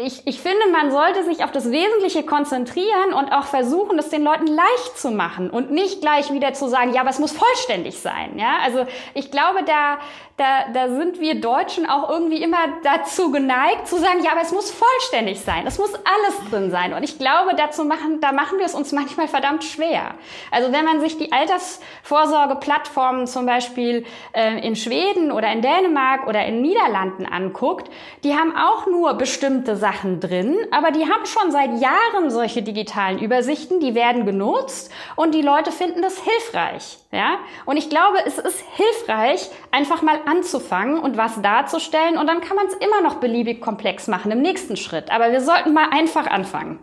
ich, 0.01 0.27
ich 0.27 0.41
finde, 0.41 0.69
man 0.73 0.91
sollte 0.91 1.25
sich 1.25 1.45
auf 1.45 1.53
das 1.53 1.71
Wesentliche 1.71 2.23
konzentrieren 2.25 3.13
und 3.13 3.33
auch 3.33 3.45
versuchen, 3.45 3.99
es 3.99 4.09
den 4.09 4.23
Leuten 4.23 4.47
leicht 4.47 4.99
zu 4.99 5.11
machen 5.11 5.51
und 5.51 5.71
nicht 5.71 6.01
gleich 6.01 6.33
wieder 6.33 6.53
zu 6.53 6.69
sagen, 6.69 6.93
ja, 6.95 7.03
aber 7.03 7.11
es 7.11 7.19
muss 7.19 7.33
vollständig 7.33 7.99
sein. 7.99 8.39
Ja, 8.39 8.59
also 8.65 8.87
ich 9.15 9.31
glaube, 9.31 9.63
da, 9.65 9.99
da, 10.41 10.65
da 10.73 10.89
sind 10.89 11.21
wir 11.21 11.39
Deutschen 11.39 11.89
auch 11.89 12.09
irgendwie 12.09 12.43
immer 12.43 12.57
dazu 12.83 13.31
geneigt 13.31 13.87
zu 13.87 13.99
sagen, 13.99 14.25
ja, 14.25 14.33
aber 14.33 14.41
es 14.41 14.53
muss 14.53 14.71
vollständig 14.71 15.41
sein, 15.43 15.67
es 15.67 15.77
muss 15.77 15.93
alles 15.95 16.51
drin 16.51 16.71
sein. 16.71 16.95
Und 16.95 17.03
ich 17.03 17.19
glaube, 17.19 17.55
dazu 17.55 17.85
machen, 17.85 18.21
da 18.23 18.33
machen 18.33 18.59
wir 18.59 18.65
es 18.65 18.75
uns 18.75 18.93
manchmal 18.93 19.29
verdammt 19.29 19.65
schwer. 19.65 20.15
Also 20.51 20.73
wenn 20.73 20.87
man 20.87 21.01
sich 21.01 21.19
die 21.19 21.31
Altersvorsorgeplattformen 21.31 23.27
zum 23.27 23.45
Beispiel 23.45 24.07
äh, 24.33 24.67
in 24.67 24.77
Schweden 24.77 25.31
oder 25.31 25.53
in 25.53 25.61
Dänemark 25.61 26.27
oder 26.27 26.47
in 26.47 26.63
Niederlanden 26.63 27.27
anguckt, 27.27 27.91
die 28.25 28.35
haben 28.35 28.57
auch 28.57 28.87
nur 28.87 29.13
bestimmte 29.15 29.77
Sachen 29.77 30.21
drin, 30.21 30.57
aber 30.71 30.91
die 30.91 31.05
haben 31.05 31.27
schon 31.27 31.51
seit 31.51 31.79
Jahren 31.83 32.31
solche 32.31 32.63
digitalen 32.63 33.19
Übersichten, 33.19 33.79
die 33.81 33.95
werden 33.95 34.25
genutzt 34.25 34.91
und 35.17 35.35
die 35.35 35.43
Leute 35.43 35.71
finden 35.71 36.01
das 36.01 36.19
hilfreich. 36.19 36.97
Ja? 37.13 37.41
Und 37.67 37.77
ich 37.77 37.91
glaube, 37.91 38.19
es 38.25 38.39
ist 38.39 38.65
hilfreich, 38.77 39.51
einfach 39.71 40.01
mal 40.01 40.19
anzufangen 40.31 40.99
und 40.99 41.17
was 41.17 41.41
darzustellen 41.43 42.19
und 42.19 42.27
dann 42.27 42.41
kann 42.41 42.57
man 42.57 42.67
es 42.67 42.75
immer 42.75 43.01
noch 43.03 43.17
beliebig 43.17 43.61
komplex 43.61 44.07
machen 44.09 44.31
im 44.31 44.41
nächsten 44.41 44.77
Schritt. 44.77 45.11
Aber 45.11 45.33
wir 45.33 45.41
sollten 45.41 45.73
mal 45.73 45.89
einfach 45.91 46.27
anfangen. 46.27 46.79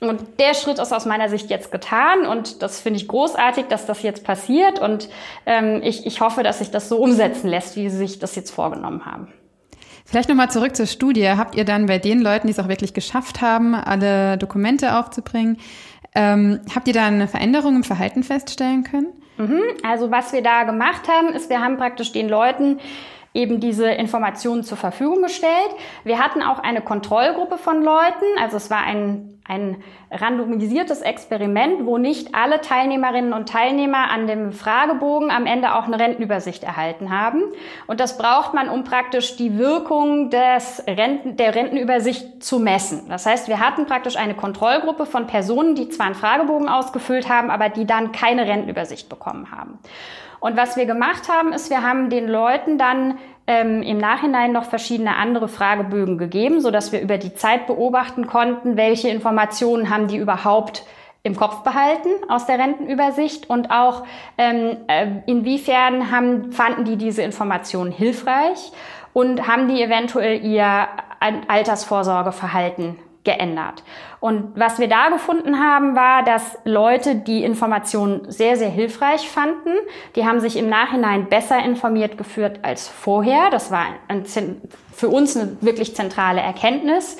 Und 0.00 0.40
der 0.40 0.54
Schritt 0.54 0.78
ist 0.78 0.92
aus 0.92 1.04
meiner 1.04 1.28
Sicht 1.28 1.50
jetzt 1.50 1.70
getan 1.70 2.24
und 2.24 2.62
das 2.62 2.80
finde 2.80 2.98
ich 2.98 3.06
großartig, 3.06 3.66
dass 3.66 3.84
das 3.84 4.02
jetzt 4.02 4.24
passiert 4.24 4.78
und 4.78 5.10
ähm, 5.44 5.80
ich, 5.82 6.06
ich 6.06 6.22
hoffe, 6.22 6.42
dass 6.42 6.58
sich 6.58 6.70
das 6.70 6.88
so 6.88 6.96
umsetzen 6.96 7.48
lässt, 7.48 7.76
wie 7.76 7.90
Sie 7.90 7.98
sich 7.98 8.18
das 8.18 8.34
jetzt 8.34 8.50
vorgenommen 8.50 9.04
haben. 9.04 9.28
Vielleicht 10.06 10.28
nochmal 10.28 10.50
zurück 10.50 10.74
zur 10.74 10.86
Studie. 10.86 11.28
Habt 11.28 11.54
ihr 11.54 11.64
dann 11.64 11.86
bei 11.86 11.98
den 11.98 12.20
Leuten, 12.20 12.46
die 12.46 12.52
es 12.52 12.58
auch 12.58 12.68
wirklich 12.68 12.94
geschafft 12.94 13.42
haben, 13.42 13.74
alle 13.74 14.38
Dokumente 14.38 14.98
aufzubringen, 14.98 15.58
ähm, 16.14 16.60
habt 16.74 16.88
ihr 16.88 16.94
da 16.94 17.06
eine 17.06 17.28
Veränderung 17.28 17.76
im 17.76 17.84
Verhalten 17.84 18.22
feststellen 18.22 18.84
können? 18.84 19.12
Mhm. 19.40 19.62
Also 19.82 20.10
was 20.10 20.32
wir 20.32 20.42
da 20.42 20.64
gemacht 20.64 21.08
haben, 21.08 21.30
ist, 21.30 21.48
wir 21.48 21.62
haben 21.62 21.78
praktisch 21.78 22.12
den 22.12 22.28
Leuten 22.28 22.78
eben 23.32 23.60
diese 23.60 23.88
Informationen 23.90 24.64
zur 24.64 24.76
Verfügung 24.76 25.22
gestellt. 25.22 25.70
Wir 26.04 26.18
hatten 26.18 26.42
auch 26.42 26.58
eine 26.58 26.80
Kontrollgruppe 26.80 27.58
von 27.58 27.82
Leuten, 27.82 28.24
also 28.40 28.56
es 28.56 28.70
war 28.70 28.82
ein, 28.82 29.38
ein 29.46 29.76
randomisiertes 30.10 31.00
Experiment, 31.02 31.86
wo 31.86 31.96
nicht 31.96 32.34
alle 32.34 32.60
Teilnehmerinnen 32.60 33.32
und 33.32 33.48
Teilnehmer 33.48 34.10
an 34.10 34.26
dem 34.26 34.52
Fragebogen 34.52 35.30
am 35.30 35.46
Ende 35.46 35.76
auch 35.76 35.84
eine 35.84 36.00
Rentenübersicht 36.00 36.64
erhalten 36.64 37.10
haben. 37.10 37.42
Und 37.86 38.00
das 38.00 38.18
braucht 38.18 38.52
man, 38.52 38.68
um 38.68 38.82
praktisch 38.82 39.36
die 39.36 39.56
Wirkung 39.58 40.30
des 40.30 40.82
Renten, 40.88 41.36
der 41.36 41.54
Rentenübersicht 41.54 42.42
zu 42.42 42.58
messen. 42.58 43.08
Das 43.08 43.26
heißt, 43.26 43.46
wir 43.46 43.60
hatten 43.60 43.86
praktisch 43.86 44.16
eine 44.16 44.34
Kontrollgruppe 44.34 45.06
von 45.06 45.28
Personen, 45.28 45.76
die 45.76 45.88
zwar 45.88 46.06
einen 46.06 46.16
Fragebogen 46.16 46.68
ausgefüllt 46.68 47.28
haben, 47.28 47.50
aber 47.50 47.68
die 47.68 47.86
dann 47.86 48.10
keine 48.10 48.46
Rentenübersicht 48.48 49.08
bekommen 49.08 49.52
haben. 49.52 49.78
Und 50.40 50.56
was 50.56 50.76
wir 50.76 50.86
gemacht 50.86 51.28
haben, 51.28 51.52
ist, 51.52 51.70
wir 51.70 51.82
haben 51.82 52.10
den 52.10 52.26
Leuten 52.26 52.78
dann 52.78 53.18
ähm, 53.46 53.82
im 53.82 53.98
Nachhinein 53.98 54.52
noch 54.52 54.64
verschiedene 54.64 55.16
andere 55.16 55.48
Fragebögen 55.48 56.18
gegeben, 56.18 56.60
so 56.60 56.70
dass 56.70 56.92
wir 56.92 57.00
über 57.00 57.18
die 57.18 57.34
Zeit 57.34 57.66
beobachten 57.66 58.26
konnten, 58.26 58.76
welche 58.76 59.08
Informationen 59.08 59.90
haben 59.90 60.08
die 60.08 60.16
überhaupt 60.16 60.84
im 61.22 61.36
Kopf 61.36 61.62
behalten 61.62 62.08
aus 62.28 62.46
der 62.46 62.58
Rentenübersicht 62.58 63.50
und 63.50 63.70
auch 63.70 64.04
ähm, 64.38 64.78
äh, 64.86 65.06
inwiefern 65.26 66.10
haben, 66.10 66.52
fanden 66.52 66.84
die 66.84 66.96
diese 66.96 67.22
Informationen 67.22 67.92
hilfreich 67.92 68.72
und 69.12 69.46
haben 69.46 69.68
die 69.68 69.82
eventuell 69.82 70.42
ihr 70.42 70.88
Altersvorsorgeverhalten 71.48 72.96
geändert. 73.24 73.82
Und 74.20 74.58
was 74.58 74.78
wir 74.78 74.88
da 74.88 75.08
gefunden 75.08 75.58
haben, 75.58 75.94
war, 75.94 76.24
dass 76.24 76.58
Leute 76.64 77.16
die 77.16 77.44
Informationen 77.44 78.30
sehr, 78.30 78.56
sehr 78.56 78.70
hilfreich 78.70 79.28
fanden. 79.28 79.72
Die 80.16 80.26
haben 80.26 80.40
sich 80.40 80.56
im 80.56 80.68
Nachhinein 80.68 81.28
besser 81.28 81.62
informiert 81.62 82.16
geführt 82.16 82.60
als 82.62 82.88
vorher. 82.88 83.50
Das 83.50 83.70
war 83.70 83.86
ein, 84.08 84.24
für 84.94 85.08
uns 85.08 85.36
eine 85.36 85.56
wirklich 85.60 85.94
zentrale 85.94 86.40
Erkenntnis. 86.40 87.18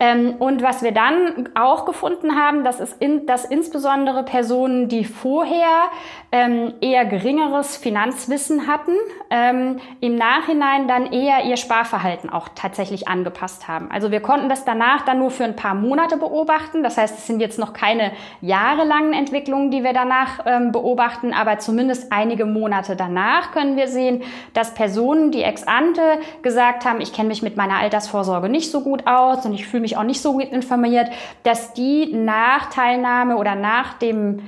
Ähm, 0.00 0.36
und 0.38 0.62
was 0.62 0.82
wir 0.82 0.92
dann 0.92 1.48
auch 1.54 1.84
gefunden 1.84 2.36
haben, 2.36 2.64
das 2.64 2.80
ist, 2.80 3.00
in, 3.00 3.26
dass 3.26 3.44
insbesondere 3.44 4.22
Personen, 4.22 4.88
die 4.88 5.04
vorher 5.04 5.90
ähm, 6.30 6.74
eher 6.80 7.04
geringeres 7.04 7.76
Finanzwissen 7.76 8.66
hatten, 8.66 8.92
ähm, 9.30 9.80
im 10.00 10.14
Nachhinein 10.14 10.86
dann 10.86 11.12
eher 11.12 11.44
ihr 11.44 11.56
Sparverhalten 11.56 12.30
auch 12.30 12.48
tatsächlich 12.54 13.08
angepasst 13.08 13.66
haben. 13.66 13.90
Also 13.90 14.10
wir 14.10 14.20
konnten 14.20 14.48
das 14.48 14.64
danach 14.64 15.04
dann 15.04 15.18
nur 15.18 15.30
für 15.30 15.44
ein 15.44 15.56
paar 15.56 15.74
Monate 15.74 16.16
beobachten. 16.16 16.82
Das 16.82 16.96
heißt, 16.96 17.18
es 17.18 17.26
sind 17.26 17.40
jetzt 17.40 17.58
noch 17.58 17.72
keine 17.72 18.12
jahrelangen 18.40 19.12
Entwicklungen, 19.12 19.70
die 19.70 19.82
wir 19.82 19.92
danach 19.92 20.40
ähm, 20.46 20.70
beobachten, 20.70 21.32
aber 21.32 21.58
zumindest 21.58 22.12
einige 22.12 22.46
Monate 22.46 22.94
danach 22.94 23.52
können 23.52 23.76
wir 23.76 23.88
sehen, 23.88 24.22
dass 24.52 24.74
Personen, 24.74 25.30
die 25.30 25.42
ex 25.42 25.64
ante 25.64 26.02
gesagt 26.42 26.84
haben, 26.84 27.00
ich 27.00 27.12
kenne 27.12 27.28
mich 27.28 27.42
mit 27.42 27.56
meiner 27.56 27.78
Altersvorsorge 27.78 28.48
nicht 28.48 28.70
so 28.70 28.82
gut 28.82 29.06
aus 29.06 29.44
und 29.44 29.54
ich 29.54 29.66
fühle 29.66 29.82
mich 29.82 29.87
mich 29.88 29.96
auch 29.96 30.04
nicht 30.04 30.20
so 30.20 30.34
gut 30.34 30.44
informiert, 30.50 31.08
dass 31.42 31.72
die 31.72 32.12
nach 32.12 32.70
Teilnahme 32.70 33.36
oder 33.36 33.54
nach 33.54 33.94
dem 33.94 34.40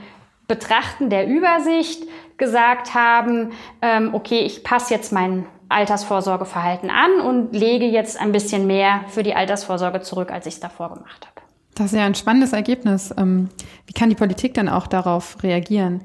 Betrachten 0.46 1.10
der 1.10 1.26
Übersicht 1.26 2.02
gesagt 2.36 2.94
haben, 2.94 3.52
ähm, 3.82 4.14
okay, 4.14 4.40
ich 4.40 4.64
passe 4.64 4.92
jetzt 4.92 5.12
mein 5.12 5.46
Altersvorsorgeverhalten 5.68 6.90
an 6.90 7.20
und 7.24 7.54
lege 7.54 7.86
jetzt 7.86 8.20
ein 8.20 8.32
bisschen 8.32 8.66
mehr 8.66 9.02
für 9.08 9.22
die 9.22 9.34
Altersvorsorge 9.34 10.00
zurück, 10.00 10.32
als 10.32 10.46
ich 10.46 10.54
es 10.54 10.60
davor 10.60 10.92
gemacht 10.92 11.26
habe. 11.26 11.46
Das 11.74 11.86
ist 11.86 11.98
ja 11.98 12.04
ein 12.04 12.14
spannendes 12.14 12.52
Ergebnis. 12.52 13.14
Ähm, 13.16 13.48
wie 13.86 13.92
kann 13.92 14.10
die 14.10 14.16
Politik 14.16 14.54
dann 14.54 14.68
auch 14.68 14.86
darauf 14.86 15.42
reagieren? 15.42 16.02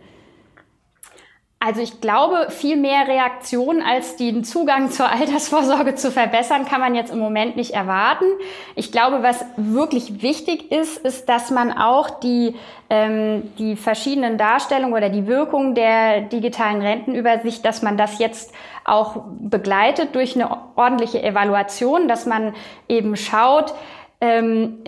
Also 1.66 1.82
ich 1.82 2.00
glaube, 2.00 2.52
viel 2.52 2.78
mehr 2.78 3.08
Reaktion 3.08 3.82
als 3.82 4.18
den 4.18 4.44
Zugang 4.44 4.92
zur 4.92 5.10
Altersvorsorge 5.12 5.96
zu 5.96 6.12
verbessern, 6.12 6.68
kann 6.68 6.80
man 6.80 6.94
jetzt 6.94 7.12
im 7.12 7.18
Moment 7.18 7.56
nicht 7.56 7.72
erwarten. 7.72 8.26
Ich 8.76 8.92
glaube, 8.92 9.24
was 9.24 9.44
wirklich 9.58 10.22
wichtig 10.22 10.72
ist, 10.72 11.00
ist, 11.00 11.28
dass 11.28 11.50
man 11.50 11.72
auch 11.72 12.20
die, 12.20 12.54
ähm, 12.92 13.50
die 13.58 13.76
verschiedenen 13.78 14.38
Darstellungen 14.38 14.94
oder 14.94 15.10
die 15.10 15.26
Wirkung 15.26 15.74
der 15.74 16.22
digitalen 16.22 16.84
Rentenübersicht, 16.84 17.66
dass 17.66 17.82
man 17.82 17.98
das 17.98 18.20
jetzt 18.20 18.54
auch 18.84 19.24
begleitet 19.40 20.14
durch 20.14 20.36
eine 20.36 20.56
ordentliche 20.76 21.24
Evaluation, 21.24 22.08
dass 22.08 22.28
man 22.28 22.54
eben 22.88 23.16
schaut, 23.16 23.74
ähm, 24.22 24.84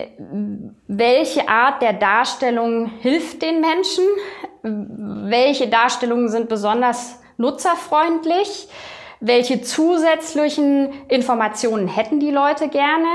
welche 0.86 1.48
Art 1.48 1.82
der 1.82 1.92
Darstellung 1.92 2.90
hilft 3.00 3.42
den 3.42 3.60
Menschen, 3.60 4.04
welche 4.62 5.68
Darstellungen 5.68 6.28
sind 6.28 6.48
besonders 6.48 7.20
nutzerfreundlich, 7.36 8.68
welche 9.20 9.62
zusätzlichen 9.62 10.92
Informationen 11.08 11.88
hätten 11.88 12.20
die 12.20 12.30
Leute 12.30 12.68
gerne, 12.68 13.08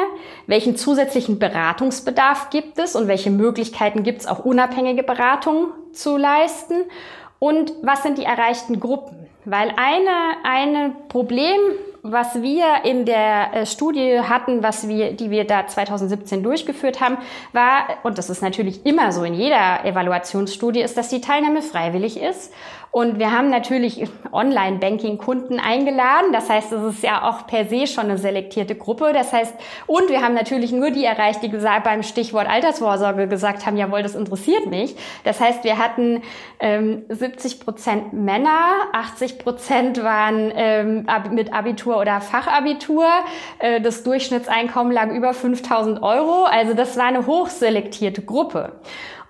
welchen 0.48 0.76
zusätzlichen 0.76 1.40
Beratungsbedarf 1.40 2.50
gibt 2.50 2.78
es? 2.78 2.96
Und 2.96 3.08
welche 3.08 3.30
Möglichkeiten 3.30 4.04
gibt 4.04 4.22
es 4.22 4.28
auch 4.28 4.40
unabhängige 4.40 5.04
Beratung 5.04 5.68
zu 5.94 6.18
leisten? 6.18 6.84
Und 7.40 7.74
was 7.82 8.04
sind 8.04 8.18
die 8.18 8.26
erreichten 8.26 8.80
Gruppen. 8.80 9.28
Weil 9.46 9.74
eine, 9.76 10.38
eine 10.44 10.96
Problem, 11.10 11.60
was 12.04 12.42
wir 12.42 12.84
in 12.84 13.06
der 13.06 13.54
äh, 13.54 13.66
Studie 13.66 14.20
hatten, 14.20 14.62
was 14.62 14.90
wir, 14.90 15.14
die 15.14 15.32
wir 15.32 15.48
da 15.48 15.66
2017 15.66 16.44
durchgeführt 16.44 17.00
haben, 17.00 17.18
war, 17.54 17.88
und 18.04 18.18
das 18.18 18.30
ist 18.30 18.42
natürlich 18.42 18.86
immer 18.86 19.14
so 19.14 19.24
in 19.24 19.34
jeder 19.34 19.86
Evaluationsstudie, 19.86 20.82
ist, 20.82 20.98
dass 20.98 21.08
die 21.08 21.22
Teilnahme 21.22 21.62
freiwillig 21.62 22.22
ist. 22.22 22.54
Und 22.94 23.18
wir 23.18 23.32
haben 23.32 23.50
natürlich 23.50 24.08
Online-Banking-Kunden 24.32 25.60
eingeladen. 25.60 26.32
Das 26.32 26.48
heißt, 26.48 26.72
es 26.74 26.94
ist 26.94 27.04
ja 27.04 27.28
auch 27.28 27.48
per 27.48 27.66
se 27.66 27.88
schon 27.88 28.04
eine 28.04 28.20
selektierte 28.20 28.76
Gruppe. 28.76 29.14
Das 29.14 29.34
heißt, 29.34 29.52
und 29.88 30.10
wir 30.10 30.22
haben 30.22 30.36
natürlich 30.36 30.72
nur 30.72 30.92
die 30.92 31.04
erreicht, 31.04 31.42
die 31.42 31.50
gesagt, 31.50 31.86
beim 31.86 32.04
Stichwort 32.04 32.48
Altersvorsorge 32.48 33.28
gesagt 33.28 33.66
haben, 33.66 33.78
jawohl, 33.78 34.04
das 34.04 34.14
interessiert 34.14 34.68
mich. 34.68 34.96
Das 35.24 35.40
heißt, 35.40 35.64
wir 35.64 35.80
hatten 35.80 36.22
ähm, 36.60 37.02
70 37.10 37.62
Prozent 37.62 38.14
Männer, 38.14 38.70
80 38.94 39.40
Prozent 39.40 40.04
waren 40.04 40.52
ähm, 40.54 41.08
mit 41.32 41.52
Abitur 41.52 41.98
oder 41.98 42.22
Fachabitur. 42.22 43.08
Äh, 43.58 43.82
das 43.82 44.04
Durchschnittseinkommen 44.04 44.94
lag 44.94 45.10
über 45.10 45.34
5000 45.34 46.04
Euro. 46.04 46.44
Also 46.44 46.76
das 46.76 46.96
war 46.96 47.06
eine 47.06 47.26
hochselektierte 47.26 48.22
Gruppe. 48.22 48.74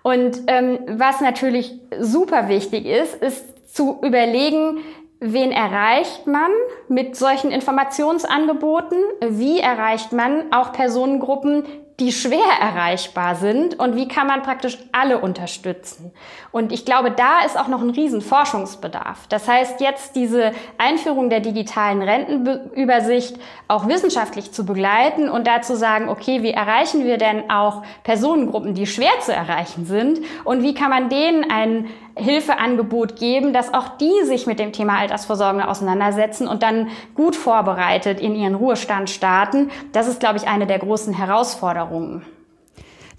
Und 0.01 0.41
ähm, 0.47 0.79
was 0.85 1.21
natürlich 1.21 1.79
super 1.97 2.49
wichtig 2.49 2.85
ist, 2.85 3.15
ist 3.15 3.52
zu 3.73 3.99
überlegen, 4.03 4.83
wen 5.19 5.51
erreicht 5.51 6.27
man 6.27 6.51
mit 6.87 7.15
solchen 7.15 7.51
Informationsangeboten? 7.51 8.97
Wie 9.29 9.59
erreicht 9.59 10.11
man 10.11 10.53
auch 10.53 10.73
Personengruppen, 10.73 11.65
die 11.99 12.11
schwer 12.11 12.45
erreichbar 12.59 13.35
sind 13.35 13.79
und 13.79 13.95
wie 13.95 14.07
kann 14.07 14.25
man 14.25 14.41
praktisch 14.41 14.77
alle 14.91 15.19
unterstützen. 15.19 16.11
Und 16.51 16.71
ich 16.71 16.85
glaube, 16.85 17.11
da 17.11 17.45
ist 17.45 17.57
auch 17.57 17.67
noch 17.67 17.81
ein 17.81 17.91
riesen 17.91 18.21
Forschungsbedarf. 18.21 19.27
Das 19.27 19.47
heißt, 19.47 19.79
jetzt 19.79 20.15
diese 20.15 20.53
Einführung 20.77 21.29
der 21.29 21.39
digitalen 21.39 22.01
Rentenübersicht 22.01 23.37
auch 23.67 23.87
wissenschaftlich 23.87 24.51
zu 24.51 24.65
begleiten 24.65 25.29
und 25.29 25.45
dazu 25.45 25.75
sagen, 25.75 26.09
okay, 26.09 26.41
wie 26.41 26.51
erreichen 26.51 27.05
wir 27.05 27.17
denn 27.17 27.49
auch 27.51 27.83
Personengruppen, 28.03 28.73
die 28.73 28.87
schwer 28.87 29.19
zu 29.21 29.31
erreichen 29.31 29.85
sind 29.85 30.19
und 30.45 30.63
wie 30.63 30.73
kann 30.73 30.89
man 30.89 31.09
denen 31.09 31.49
ein 31.49 31.89
Hilfeangebot 32.15 33.15
geben, 33.15 33.53
dass 33.53 33.73
auch 33.73 33.97
die 33.97 34.25
sich 34.25 34.45
mit 34.45 34.59
dem 34.59 34.71
Thema 34.71 34.99
Altersvorsorge 34.99 35.67
auseinandersetzen 35.67 36.47
und 36.47 36.63
dann 36.63 36.89
gut 37.15 37.35
vorbereitet 37.35 38.19
in 38.19 38.35
ihren 38.35 38.55
Ruhestand 38.55 39.09
starten. 39.09 39.71
Das 39.91 40.07
ist, 40.07 40.19
glaube 40.19 40.37
ich, 40.37 40.47
eine 40.47 40.67
der 40.67 40.79
großen 40.79 41.13
Herausforderungen. 41.13 42.23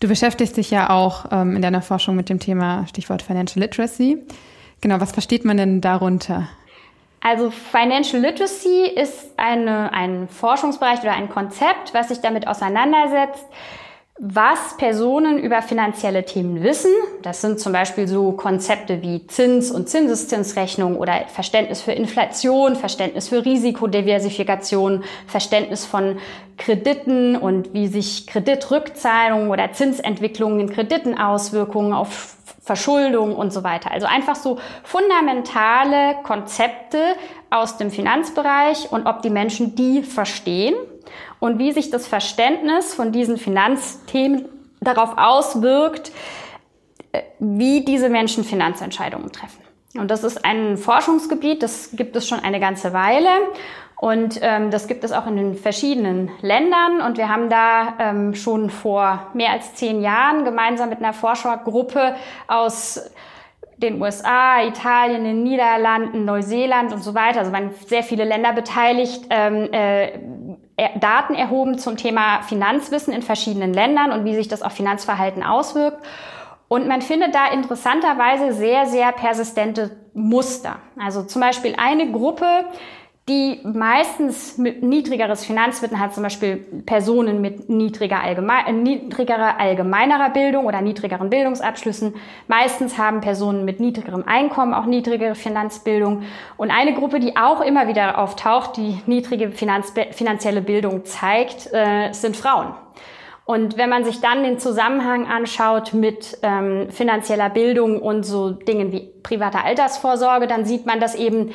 Du 0.01 0.09
beschäftigst 0.09 0.57
dich 0.57 0.71
ja 0.71 0.91
auch 0.91 1.27
ähm, 1.33 1.57
in 1.57 1.63
deiner 1.63 1.83
Forschung 1.83 2.15
mit 2.15 2.29
dem 2.29 2.39
Thema 2.39 2.87
Stichwort 2.89 3.23
Financial 3.23 3.65
Literacy. 3.65 4.19
Genau, 4.81 5.01
was 5.01 5.13
versteht 5.13 5.45
man 5.45 5.57
denn 5.57 5.81
darunter? 5.81 6.49
Also 7.21 7.51
Financial 7.51 8.21
Literacy 8.21 8.87
ist 8.87 9.31
eine, 9.39 9.93
ein 9.95 10.29
Forschungsbereich 10.29 11.01
oder 11.01 11.13
ein 11.13 11.31
Konzept, 11.31 11.95
was 11.95 12.09
sich 12.09 12.21
damit 12.21 12.47
auseinandersetzt, 12.47 13.47
was 14.21 14.77
Personen 14.77 15.39
über 15.39 15.61
finanzielle 15.61 16.25
Themen 16.25 16.63
wissen. 16.63 16.93
Das 17.23 17.41
sind 17.41 17.59
zum 17.59 17.73
Beispiel 17.73 18.07
so 18.07 18.31
Konzepte 18.33 19.03
wie 19.03 19.27
Zins- 19.27 19.73
und 19.73 19.89
Zinseszinsrechnung 19.89 20.99
oder 20.99 21.25
Verständnis 21.27 21.83
für 21.83 21.91
Inflation, 21.91 22.77
Verständnis 22.77 23.29
für 23.29 23.45
Risikodiversifikation, 23.45 25.03
Verständnis 25.27 25.85
von 25.85 26.19
Krediten 26.59 27.37
und 27.37 27.75
wie 27.75 27.89
sich 27.89 28.29
Kreditrückzahlungen 28.29 29.51
oder 29.51 29.73
Zinsentwicklungen 29.73 30.61
in 30.61 30.71
Krediten 30.71 31.19
Auswirkungen 31.19 31.93
auf 31.93 32.37
Verschuldung 32.61 33.35
und 33.35 33.53
so 33.53 33.65
weiter. 33.65 33.91
Also 33.91 34.07
einfach 34.07 34.37
so 34.37 34.59
fundamentale 34.85 36.23
Konzepte 36.23 36.99
aus 37.51 37.79
dem 37.79 37.91
Finanzbereich 37.91 38.93
und 38.93 39.07
ob 39.07 39.23
die 39.23 39.31
Menschen 39.31 39.75
die 39.75 40.05
verstehen 40.05 40.75
und 41.45 41.59
wie 41.59 41.73
sich 41.73 41.91
das 41.91 42.07
Verständnis 42.07 42.95
von 42.95 43.13
diesen 43.13 43.37
Finanzthemen 43.37 44.47
darauf 44.81 45.19
auswirkt, 45.19 46.11
äh, 47.13 47.21
wie 47.39 47.85
diese 47.85 48.09
Menschen 48.09 48.45
Finanzentscheidungen 48.45 49.31
treffen. 49.31 49.63
Und 49.95 50.11
das 50.11 50.25
ist 50.25 50.43
ein 50.47 50.79
Forschungsgebiet, 50.79 51.63
das 51.63 51.91
gibt 51.93 52.17
es 52.17 52.27
schon 52.27 52.41
eine 52.41 52.61
ganze 52.61 52.95
Weile. 52.95 53.29
Und 53.97 54.39
ähm, 54.41 54.71
das 54.71 54.89
gibt 54.89 55.05
es 55.05 55.13
auch 55.13 55.27
in 55.27 55.37
den 55.37 55.55
verschiedenen 55.55 56.31
Ländern. 56.41 57.03
Und 57.03 57.19
wir 57.19 57.29
haben 57.29 57.51
da 57.51 57.93
ähm, 57.99 58.35
schon 58.35 58.71
vor 58.71 59.27
mehr 59.35 59.51
als 59.51 59.75
zehn 59.75 60.01
Jahren 60.01 60.47
gemeinsam 60.47 60.89
mit 60.89 61.01
einer 61.01 61.13
Forschergruppe 61.13 62.15
aus 62.49 63.11
den 63.77 64.01
USA, 64.01 64.63
Italien, 64.63 65.25
den 65.25 65.43
Niederlanden, 65.43 66.25
Neuseeland 66.25 66.93
und 66.93 67.03
so 67.03 67.15
weiter, 67.15 67.41
also 67.41 67.53
waren 67.53 67.71
sehr 67.87 68.03
viele 68.03 68.25
Länder 68.25 68.53
beteiligt, 68.53 69.27
ähm, 69.31 69.73
äh, 69.73 70.19
Daten 71.01 71.35
erhoben 71.35 71.79
zum 71.79 71.97
Thema 71.97 72.43
Finanzwissen 72.43 73.13
in 73.13 73.23
verschiedenen 73.23 73.73
Ländern 73.73 74.11
und 74.13 74.25
wie 74.25 74.35
sich 74.35 74.49
das 74.49 74.63
auf 74.63 74.73
Finanzverhalten 74.73 75.43
auswirkt. 75.43 76.05
Und 76.69 76.89
man 76.89 77.03
findet 77.03 77.35
da 77.35 77.47
interessanterweise 77.47 78.53
sehr, 78.53 78.87
sehr 78.87 79.13
persistente 79.13 79.97
Muster. 80.15 80.77
Also 80.99 81.23
zum 81.23 81.41
Beispiel 81.41 81.75
eine 81.77 82.11
Gruppe, 82.11 82.65
die 83.29 83.61
meistens 83.65 84.59
mit 84.59 84.83
niedrigeres 84.83 85.47
Finanzwissen 85.47 85.99
hat, 85.99 86.13
zum 86.13 86.23
Beispiel 86.23 86.57
Personen 86.85 87.41
mit 87.41 87.71
niedriger 87.71 88.21
allgemein, 88.21 88.67
äh, 88.67 88.73
niedrigerer 88.73 89.59
allgemeinerer 89.59 90.29
Bildung 90.29 90.67
oder 90.67 90.83
niedrigeren 90.83 91.31
Bildungsabschlüssen. 91.31 92.15
Meistens 92.49 92.99
haben 92.99 93.23
Personen 93.23 93.65
mit 93.65 93.81
niedrigerem 93.81 94.25
Einkommen 94.27 94.75
auch 94.75 94.85
niedrigere 94.85 95.35
Finanzbildung. 95.35 96.25
Und 96.59 96.71
eine 96.71 96.93
Gruppe, 96.93 97.19
die 97.19 97.35
auch 97.37 97.63
immer 97.63 97.89
wieder 97.89 98.19
auftaucht, 98.19 98.77
die 98.77 99.01
niedrige 99.07 99.53
Finanz 99.53 99.95
finanzielle 100.11 100.61
Bildung 100.61 101.07
zeigt, 101.07 101.73
äh, 101.73 102.13
sind 102.13 102.37
Frauen. 102.37 102.75
Und 103.47 103.77
wenn 103.77 103.91
man 103.91 104.05
sich 104.05 104.21
dann 104.21 104.43
den 104.43 104.59
Zusammenhang 104.59 105.27
anschaut 105.27 105.93
mit 105.93 106.39
ähm, 106.43 106.91
finanzieller 106.91 107.51
Bildung 107.51 108.01
und 108.01 108.25
so 108.25 108.51
Dingen 108.51 108.91
wie 108.91 109.13
privater 109.23 109.65
Altersvorsorge, 109.65 110.47
dann 110.47 110.65
sieht 110.65 110.87
man, 110.87 110.99
dass 110.99 111.15
eben 111.15 111.53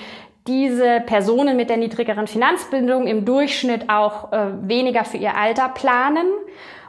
diese 0.49 1.01
Personen 1.01 1.55
mit 1.55 1.69
der 1.69 1.77
niedrigeren 1.77 2.27
Finanzbildung 2.27 3.05
im 3.05 3.23
Durchschnitt 3.23 3.89
auch 3.89 4.33
äh, 4.33 4.47
weniger 4.61 5.05
für 5.05 5.17
ihr 5.17 5.37
Alter 5.37 5.69
planen 5.69 6.25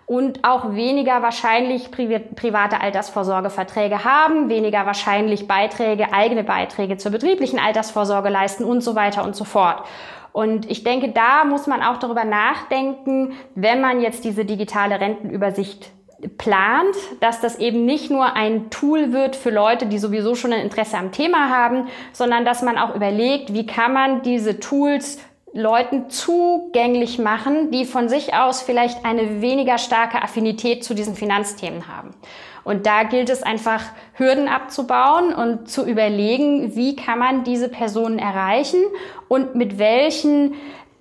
und 0.06 0.42
auch 0.42 0.74
weniger 0.74 1.22
wahrscheinlich 1.22 1.90
pri 1.90 2.18
private 2.34 2.80
Altersvorsorgeverträge 2.80 4.02
haben, 4.04 4.48
weniger 4.48 4.86
wahrscheinlich 4.86 5.46
Beiträge, 5.46 6.12
eigene 6.12 6.42
Beiträge 6.42 6.96
zur 6.96 7.12
betrieblichen 7.12 7.58
Altersvorsorge 7.58 8.30
leisten 8.30 8.64
und 8.64 8.80
so 8.80 8.96
weiter 8.96 9.24
und 9.24 9.36
so 9.36 9.44
fort. 9.44 9.84
Und 10.32 10.70
ich 10.70 10.82
denke, 10.82 11.10
da 11.10 11.44
muss 11.44 11.66
man 11.66 11.82
auch 11.82 11.98
darüber 11.98 12.24
nachdenken, 12.24 13.34
wenn 13.54 13.80
man 13.80 14.00
jetzt 14.00 14.24
diese 14.24 14.44
digitale 14.44 15.00
Rentenübersicht 15.00 15.90
plant, 16.38 16.96
dass 17.20 17.40
das 17.40 17.58
eben 17.58 17.84
nicht 17.84 18.10
nur 18.10 18.34
ein 18.34 18.70
Tool 18.70 19.12
wird 19.12 19.36
für 19.36 19.50
Leute, 19.50 19.86
die 19.86 19.98
sowieso 19.98 20.34
schon 20.34 20.52
ein 20.52 20.60
Interesse 20.60 20.98
am 20.98 21.12
Thema 21.12 21.48
haben, 21.48 21.88
sondern 22.12 22.44
dass 22.44 22.62
man 22.62 22.78
auch 22.78 22.94
überlegt, 22.94 23.54
wie 23.54 23.66
kann 23.66 23.92
man 23.92 24.22
diese 24.22 24.60
Tools 24.60 25.18
Leuten 25.52 26.10
zugänglich 26.10 27.18
machen, 27.18 27.70
die 27.72 27.84
von 27.84 28.08
sich 28.08 28.34
aus 28.34 28.62
vielleicht 28.62 29.04
eine 29.04 29.42
weniger 29.42 29.78
starke 29.78 30.22
Affinität 30.22 30.84
zu 30.84 30.94
diesen 30.94 31.16
Finanzthemen 31.16 31.88
haben. 31.88 32.14
Und 32.62 32.86
da 32.86 33.02
gilt 33.04 33.30
es 33.30 33.42
einfach, 33.42 33.82
Hürden 34.14 34.46
abzubauen 34.46 35.34
und 35.34 35.68
zu 35.68 35.84
überlegen, 35.86 36.76
wie 36.76 36.94
kann 36.94 37.18
man 37.18 37.42
diese 37.42 37.68
Personen 37.68 38.18
erreichen 38.18 38.80
und 39.28 39.54
mit 39.54 39.78
welchen 39.78 40.54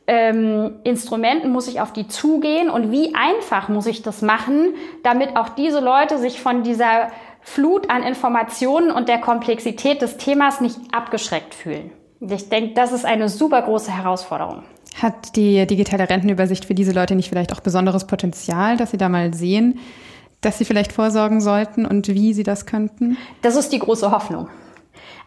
ähm, 0.09 0.79
Instrumenten 0.83 1.51
muss 1.51 1.67
ich 1.67 1.81
auf 1.81 1.93
die 1.93 2.07
zugehen 2.07 2.71
und 2.71 2.91
wie 2.91 3.13
einfach 3.13 3.69
muss 3.69 3.85
ich 3.85 4.01
das 4.01 4.23
machen, 4.23 4.73
damit 5.03 5.37
auch 5.37 5.49
diese 5.49 5.79
Leute 5.79 6.17
sich 6.17 6.41
von 6.41 6.63
dieser 6.63 7.11
Flut 7.41 7.91
an 7.91 8.01
Informationen 8.01 8.89
und 8.89 9.07
der 9.07 9.19
Komplexität 9.19 10.01
des 10.01 10.17
Themas 10.17 10.61
nicht 10.61 10.77
abgeschreckt 10.91 11.53
fühlen. 11.53 11.91
Ich 12.21 12.49
denke, 12.49 12.73
das 12.73 12.91
ist 12.91 13.05
eine 13.05 13.29
super 13.29 13.61
große 13.61 13.95
Herausforderung. 13.95 14.63
Hat 14.99 15.35
die 15.35 15.67
digitale 15.67 16.09
Rentenübersicht 16.09 16.65
für 16.65 16.73
diese 16.73 16.91
Leute 16.91 17.13
nicht 17.13 17.29
vielleicht 17.29 17.53
auch 17.53 17.59
besonderes 17.59 18.07
Potenzial, 18.07 18.77
dass 18.77 18.89
sie 18.89 18.97
da 18.97 19.09
mal 19.09 19.35
sehen, 19.35 19.77
dass 20.41 20.57
sie 20.57 20.65
vielleicht 20.65 20.91
vorsorgen 20.91 21.39
sollten 21.39 21.85
und 21.85 22.07
wie 22.07 22.33
sie 22.33 22.43
das 22.43 22.65
könnten? 22.65 23.15
Das 23.43 23.55
ist 23.55 23.71
die 23.71 23.79
große 23.79 24.09
Hoffnung. 24.09 24.49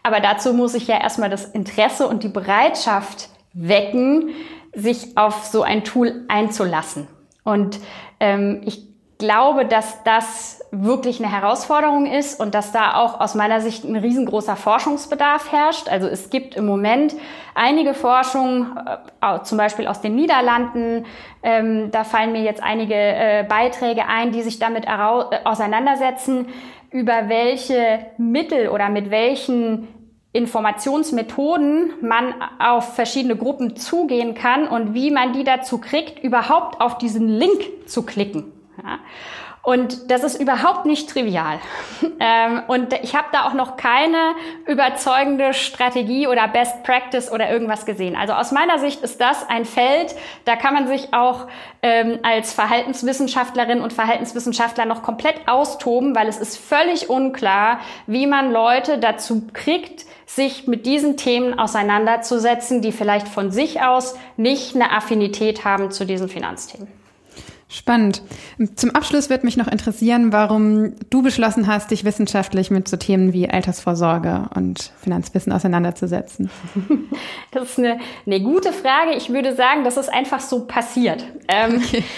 Aber 0.03 0.19
dazu 0.19 0.53
muss 0.53 0.75
ich 0.75 0.87
ja 0.87 0.99
erstmal 0.99 1.29
das 1.29 1.45
Interesse 1.45 2.05
und 2.05 2.23
die 2.23 2.27
Bereitschaft 2.27 3.29
wecken, 3.53 4.29
sich 4.73 5.17
auf 5.17 5.45
so 5.45 5.63
ein 5.63 5.83
Tool 5.83 6.25
einzulassen. 6.27 7.07
Und 7.43 7.79
ähm, 8.19 8.61
ich 8.65 8.93
glaube, 9.23 9.65
dass 9.65 10.03
das 10.03 10.59
wirklich 10.71 11.23
eine 11.23 11.31
Herausforderung 11.31 12.07
ist 12.07 12.39
und 12.39 12.55
dass 12.55 12.71
da 12.71 12.95
auch 12.95 13.19
aus 13.21 13.35
meiner 13.35 13.61
Sicht 13.61 13.85
ein 13.85 13.95
riesengroßer 13.95 14.55
Forschungsbedarf 14.55 15.51
herrscht. 15.51 15.87
Also 15.87 16.07
es 16.07 16.29
gibt 16.29 16.55
im 16.55 16.65
Moment 16.65 17.15
einige 17.55 17.93
Forschungen, 17.93 18.77
äh, 19.21 19.41
zum 19.43 19.57
Beispiel 19.57 19.87
aus 19.87 20.01
den 20.01 20.15
Niederlanden. 20.15 21.05
Ähm, 21.41 21.91
da 21.91 22.03
fallen 22.03 22.31
mir 22.31 22.41
jetzt 22.41 22.61
einige 22.61 22.95
äh, 22.95 23.45
Beiträge 23.47 24.07
ein, 24.07 24.31
die 24.31 24.41
sich 24.41 24.59
damit 24.59 24.85
äh, 24.85 24.89
auseinandersetzen, 25.45 26.47
über 26.89 27.29
welche 27.29 27.99
Mittel 28.17 28.67
oder 28.69 28.89
mit 28.89 29.09
welchen 29.09 29.87
Informationsmethoden 30.33 31.93
man 32.01 32.33
auf 32.59 32.95
verschiedene 32.95 33.35
Gruppen 33.35 33.75
zugehen 33.75 34.33
kann 34.33 34.67
und 34.67 34.93
wie 34.95 35.11
man 35.11 35.33
die 35.33 35.43
dazu 35.43 35.77
kriegt, 35.77 36.23
überhaupt 36.23 36.81
auf 36.81 36.97
diesen 36.97 37.27
Link 37.27 37.87
zu 37.87 38.03
klicken. 38.03 38.51
Ja. 38.83 38.99
Und 39.65 40.11
das 40.11 40.25
ist 40.25 40.39
überhaupt 40.39 40.85
nicht 40.85 41.09
trivial. 41.09 41.59
Ähm, 42.19 42.63
und 42.67 42.93
ich 43.01 43.15
habe 43.15 43.27
da 43.33 43.45
auch 43.45 43.53
noch 43.53 43.75
keine 43.75 44.35
überzeugende 44.65 45.53
Strategie 45.53 46.27
oder 46.27 46.47
Best 46.47 46.83
Practice 46.83 47.29
oder 47.29 47.49
irgendwas 47.49 47.85
gesehen. 47.85 48.15
Also 48.15 48.33
aus 48.33 48.51
meiner 48.51 48.79
Sicht 48.79 49.01
ist 49.01 49.19
das 49.19 49.49
ein 49.49 49.65
Feld, 49.65 50.15
da 50.45 50.55
kann 50.55 50.73
man 50.73 50.87
sich 50.87 51.13
auch 51.13 51.47
ähm, 51.81 52.19
als 52.23 52.53
Verhaltenswissenschaftlerin 52.53 53.81
und 53.81 53.91
Verhaltenswissenschaftler 53.91 54.85
noch 54.85 55.01
komplett 55.01 55.47
austoben, 55.47 56.15
weil 56.15 56.27
es 56.29 56.37
ist 56.37 56.57
völlig 56.57 57.09
unklar, 57.09 57.79
wie 58.07 58.27
man 58.27 58.53
Leute 58.53 58.99
dazu 58.99 59.47
kriegt, 59.51 60.05
sich 60.25 60.65
mit 60.67 60.85
diesen 60.85 61.17
Themen 61.17 61.59
auseinanderzusetzen, 61.59 62.81
die 62.81 62.93
vielleicht 62.93 63.27
von 63.27 63.51
sich 63.51 63.81
aus 63.81 64.15
nicht 64.37 64.75
eine 64.75 64.91
Affinität 64.91 65.65
haben 65.65 65.91
zu 65.91 66.05
diesen 66.05 66.29
Finanzthemen. 66.29 67.02
Spannend. 67.73 68.21
Zum 68.75 68.91
Abschluss 68.91 69.31
wird 69.31 69.43
mich 69.43 69.57
noch 69.57 69.67
interessieren, 69.67 70.31
warum 70.31 70.93
du 71.09 71.23
beschlossen 71.23 71.65
hast, 71.65 71.89
dich 71.89 72.05
wissenschaftlich 72.05 72.69
mit 72.69 72.87
so 72.87 72.97
Themen 72.97 73.33
wie 73.33 73.49
Altersvorsorge 73.49 74.47
und 74.55 74.91
Finanzwissen 75.01 75.51
auseinanderzusetzen. 75.51 76.51
Das 77.51 77.69
ist 77.69 77.77
eine, 77.77 77.99
eine 78.25 78.41
gute 78.41 78.73
Frage. 78.73 79.13
Ich 79.13 79.29
würde 79.29 79.55
sagen, 79.55 79.83
das 79.83 79.95
ist 79.97 80.11
einfach 80.11 80.39
so 80.39 80.65
passiert. 80.65 81.23
Ähm, 81.47 81.81
okay. 81.83 82.03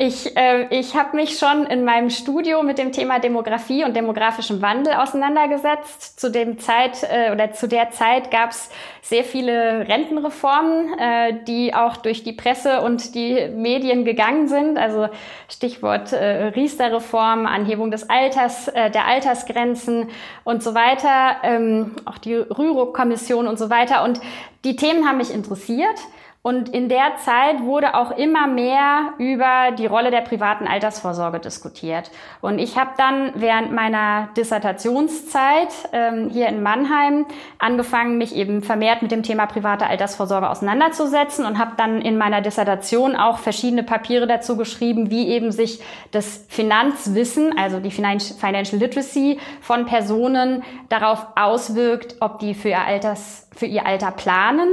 Ich, 0.00 0.36
äh, 0.36 0.66
ich 0.70 0.94
habe 0.94 1.16
mich 1.16 1.38
schon 1.38 1.66
in 1.66 1.84
meinem 1.84 2.10
Studio 2.10 2.62
mit 2.62 2.78
dem 2.78 2.92
Thema 2.92 3.18
Demografie 3.18 3.84
und 3.84 3.96
demografischem 3.96 4.62
Wandel 4.62 4.94
auseinandergesetzt. 4.94 6.20
Zu 6.20 6.30
dem 6.30 6.60
Zeit 6.60 7.02
äh, 7.02 7.32
oder 7.32 7.52
zu 7.52 7.66
der 7.66 7.90
Zeit 7.90 8.30
gab 8.30 8.52
es 8.52 8.70
sehr 9.08 9.24
viele 9.24 9.88
Rentenreformen, 9.88 10.98
äh, 10.98 11.42
die 11.46 11.72
auch 11.72 11.96
durch 11.96 12.24
die 12.24 12.34
Presse 12.34 12.82
und 12.82 13.14
die 13.14 13.48
Medien 13.56 14.04
gegangen 14.04 14.48
sind. 14.48 14.76
Also 14.76 15.08
Stichwort 15.48 16.12
äh, 16.12 16.48
Riester-Reform, 16.48 17.46
Anhebung 17.46 17.90
des 17.90 18.10
Alters, 18.10 18.68
äh, 18.68 18.90
der 18.90 19.06
Altersgrenzen 19.06 20.10
und 20.44 20.62
so 20.62 20.74
weiter, 20.74 21.36
ähm, 21.42 21.96
auch 22.04 22.18
die 22.18 22.34
Rürup-Kommission 22.34 23.48
und 23.48 23.58
so 23.58 23.70
weiter. 23.70 24.04
Und 24.04 24.20
die 24.64 24.76
Themen 24.76 25.08
haben 25.08 25.16
mich 25.16 25.32
interessiert. 25.32 25.98
Und 26.40 26.68
in 26.68 26.88
der 26.88 27.16
Zeit 27.16 27.62
wurde 27.62 27.94
auch 27.94 28.12
immer 28.12 28.46
mehr 28.46 29.12
über 29.18 29.72
die 29.76 29.86
Rolle 29.86 30.12
der 30.12 30.20
privaten 30.20 30.68
Altersvorsorge 30.68 31.40
diskutiert. 31.40 32.12
Und 32.40 32.60
ich 32.60 32.78
habe 32.78 32.90
dann 32.96 33.32
während 33.34 33.72
meiner 33.72 34.28
Dissertationszeit 34.36 35.68
ähm, 35.92 36.30
hier 36.30 36.46
in 36.46 36.62
Mannheim 36.62 37.26
angefangen, 37.58 38.18
mich 38.18 38.36
eben 38.36 38.62
vermehrt 38.62 39.02
mit 39.02 39.10
dem 39.10 39.24
Thema 39.24 39.46
private 39.46 39.88
Altersvorsorge 39.88 40.48
auseinanderzusetzen 40.48 41.44
und 41.44 41.58
habe 41.58 41.72
dann 41.76 42.00
in 42.00 42.16
meiner 42.16 42.40
Dissertation 42.40 43.16
auch 43.16 43.38
verschiedene 43.38 43.82
Papiere 43.82 44.28
dazu 44.28 44.56
geschrieben, 44.56 45.10
wie 45.10 45.28
eben 45.28 45.50
sich 45.50 45.82
das 46.12 46.46
Finanzwissen, 46.48 47.58
also 47.58 47.80
die 47.80 47.90
Financial 47.90 48.78
Literacy 48.78 49.40
von 49.60 49.86
Personen 49.86 50.62
darauf 50.88 51.26
auswirkt, 51.34 52.16
ob 52.20 52.38
die 52.38 52.54
für 52.54 52.68
ihr 52.68 52.80
Alters 52.80 53.48
für 53.58 53.66
ihr 53.66 53.84
Alter 53.86 54.12
planen 54.12 54.68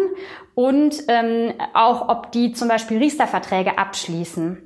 und 0.56 1.04
ähm, 1.10 1.54
auch, 1.74 2.08
ob 2.10 2.32
die 2.32 2.54
zum 2.54 2.70
Beispiel 2.70 2.98
Riester-Verträge 2.98 3.78
abschließen. 3.78 4.62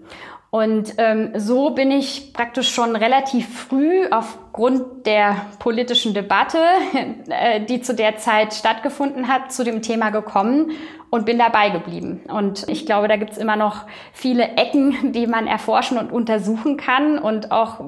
Und 0.52 0.96
ähm, 0.98 1.32
so 1.36 1.72
bin 1.72 1.92
ich 1.92 2.34
praktisch 2.34 2.74
schon 2.74 2.96
relativ 2.96 3.68
früh 3.68 4.08
aufgrund 4.10 5.06
der 5.06 5.36
politischen 5.60 6.16
Debatte, 6.16 6.58
äh, 7.30 7.62
die 7.66 7.82
zu 7.82 7.94
der 7.94 8.18
Zeit 8.18 8.54
stattgefunden 8.54 9.28
hat, 9.28 9.52
zu 9.52 9.64
dem 9.64 9.84
Thema 9.84 10.10
gekommen 10.10 10.72
und 11.12 11.26
bin 11.26 11.38
dabei 11.38 11.70
geblieben. 11.70 12.22
Und 12.28 12.68
ich 12.68 12.88
glaube, 12.88 13.08
da 13.08 13.18
gibt's 13.18 13.38
immer 13.38 13.58
noch 13.58 13.86
viele 14.12 14.56
Ecken, 14.56 15.12
die 15.12 15.28
man 15.28 15.46
erforschen 15.46 16.00
und 16.00 16.12
untersuchen 16.12 16.78
kann 16.78 17.20
und 17.20 17.52
auch 17.52 17.80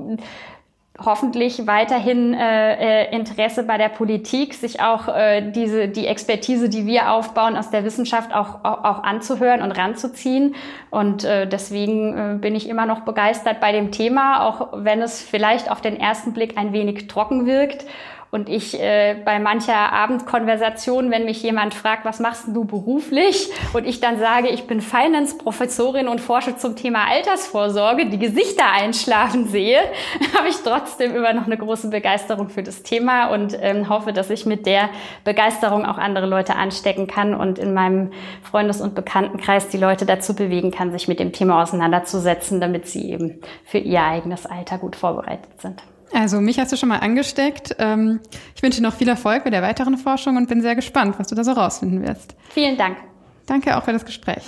hoffentlich 1.05 1.67
weiterhin 1.67 2.33
äh, 2.33 3.05
äh, 3.05 3.15
Interesse 3.15 3.63
bei 3.63 3.77
der 3.77 3.89
Politik, 3.89 4.53
sich 4.53 4.81
auch 4.81 5.07
äh, 5.07 5.51
diese 5.51 5.87
die 5.87 6.07
Expertise, 6.07 6.69
die 6.69 6.85
wir 6.85 7.11
aufbauen, 7.11 7.57
aus 7.57 7.69
der 7.69 7.83
Wissenschaft 7.83 8.33
auch, 8.33 8.63
auch, 8.63 8.83
auch 8.83 9.03
anzuhören 9.03 9.61
und 9.61 9.71
ranzuziehen. 9.71 10.55
Und 10.89 11.23
äh, 11.23 11.47
deswegen 11.47 12.17
äh, 12.17 12.37
bin 12.37 12.55
ich 12.55 12.69
immer 12.69 12.85
noch 12.85 13.01
begeistert 13.01 13.59
bei 13.59 13.71
dem 13.71 13.91
Thema, 13.91 14.45
auch 14.47 14.69
wenn 14.73 15.01
es 15.01 15.21
vielleicht 15.21 15.69
auf 15.71 15.81
den 15.81 15.99
ersten 15.99 16.33
Blick 16.33 16.57
ein 16.57 16.73
wenig 16.73 17.07
trocken 17.07 17.45
wirkt 17.45 17.85
und 18.31 18.47
ich 18.47 18.79
äh, 18.79 19.17
bei 19.25 19.39
mancher 19.39 19.91
Abendkonversation, 19.91 21.11
wenn 21.11 21.25
mich 21.25 21.43
jemand 21.43 21.73
fragt, 21.73 22.05
was 22.05 22.21
machst 22.21 22.45
du 22.47 22.63
beruflich? 22.63 23.51
Und 23.73 23.85
ich 23.85 23.99
dann 23.99 24.19
sage, 24.19 24.47
ich 24.47 24.67
bin 24.67 24.79
Finance-Professorin 24.79 26.07
und 26.07 26.21
forsche 26.21 26.55
zum 26.55 26.77
Thema 26.77 27.09
Altersvorsorge, 27.09 28.05
die 28.05 28.17
Gesichter 28.17 28.71
einschlafen 28.71 29.49
sehe, 29.49 29.79
habe 30.37 30.47
ich 30.47 30.55
trotzdem 30.63 31.13
immer 31.13 31.33
noch 31.33 31.45
eine 31.45 31.57
große 31.57 31.89
Begeisterung 31.89 32.47
für 32.47 32.63
das 32.63 32.83
Thema 32.83 33.27
und 33.33 33.57
ähm, 33.61 33.89
hoffe, 33.89 34.13
dass 34.13 34.29
ich 34.29 34.45
mit 34.45 34.65
der 34.65 34.89
Begeisterung 35.25 35.85
auch 35.85 35.97
andere 35.97 36.25
Leute 36.25 36.55
anstecken 36.55 37.07
kann 37.07 37.35
und 37.35 37.59
in 37.59 37.73
meinem 37.73 38.11
Freundes- 38.49 38.79
und 38.79 38.95
Bekanntenkreis 38.95 39.67
die 39.67 39.77
Leute 39.77 40.05
dazu 40.05 40.33
bewegen 40.33 40.71
kann, 40.71 40.93
sich 40.93 41.09
mit 41.09 41.19
dem 41.19 41.33
Thema 41.33 41.61
auseinanderzusetzen, 41.61 42.61
damit 42.61 42.87
sie 42.87 43.11
eben 43.11 43.41
für 43.65 43.79
ihr 43.79 44.01
eigenes 44.03 44.45
Alter 44.45 44.77
gut 44.77 44.95
vorbereitet 44.95 45.59
sind. 45.59 45.83
Also 46.13 46.41
mich 46.41 46.59
hast 46.59 46.71
du 46.71 46.77
schon 46.77 46.89
mal 46.89 46.99
angesteckt. 46.99 47.75
Ähm, 47.79 48.19
ich 48.55 48.61
wünsche 48.61 48.81
dir 48.81 48.87
noch 48.87 48.95
viel 48.95 49.07
Erfolg 49.07 49.43
bei 49.43 49.49
der 49.49 49.61
weiteren 49.61 49.97
Forschung 49.97 50.37
und 50.37 50.47
bin 50.47 50.61
sehr 50.61 50.75
gespannt, 50.75 51.15
was 51.17 51.27
du 51.27 51.35
da 51.35 51.43
so 51.43 51.51
rausfinden 51.51 52.05
wirst. 52.05 52.35
Vielen 52.49 52.77
Dank. 52.77 52.97
Danke 53.45 53.77
auch 53.77 53.83
für 53.83 53.93
das 53.93 54.05
Gespräch. 54.05 54.43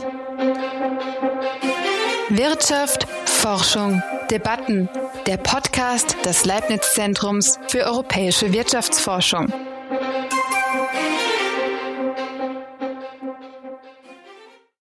Wirtschaft, 2.29 3.07
Forschung, 3.25 4.01
Debatten. 4.29 4.89
Der 5.27 5.37
Podcast 5.37 6.17
des 6.25 6.45
Leibniz 6.45 6.93
Zentrums 6.93 7.59
für 7.67 7.85
europäische 7.85 8.51
Wirtschaftsforschung. 8.53 9.51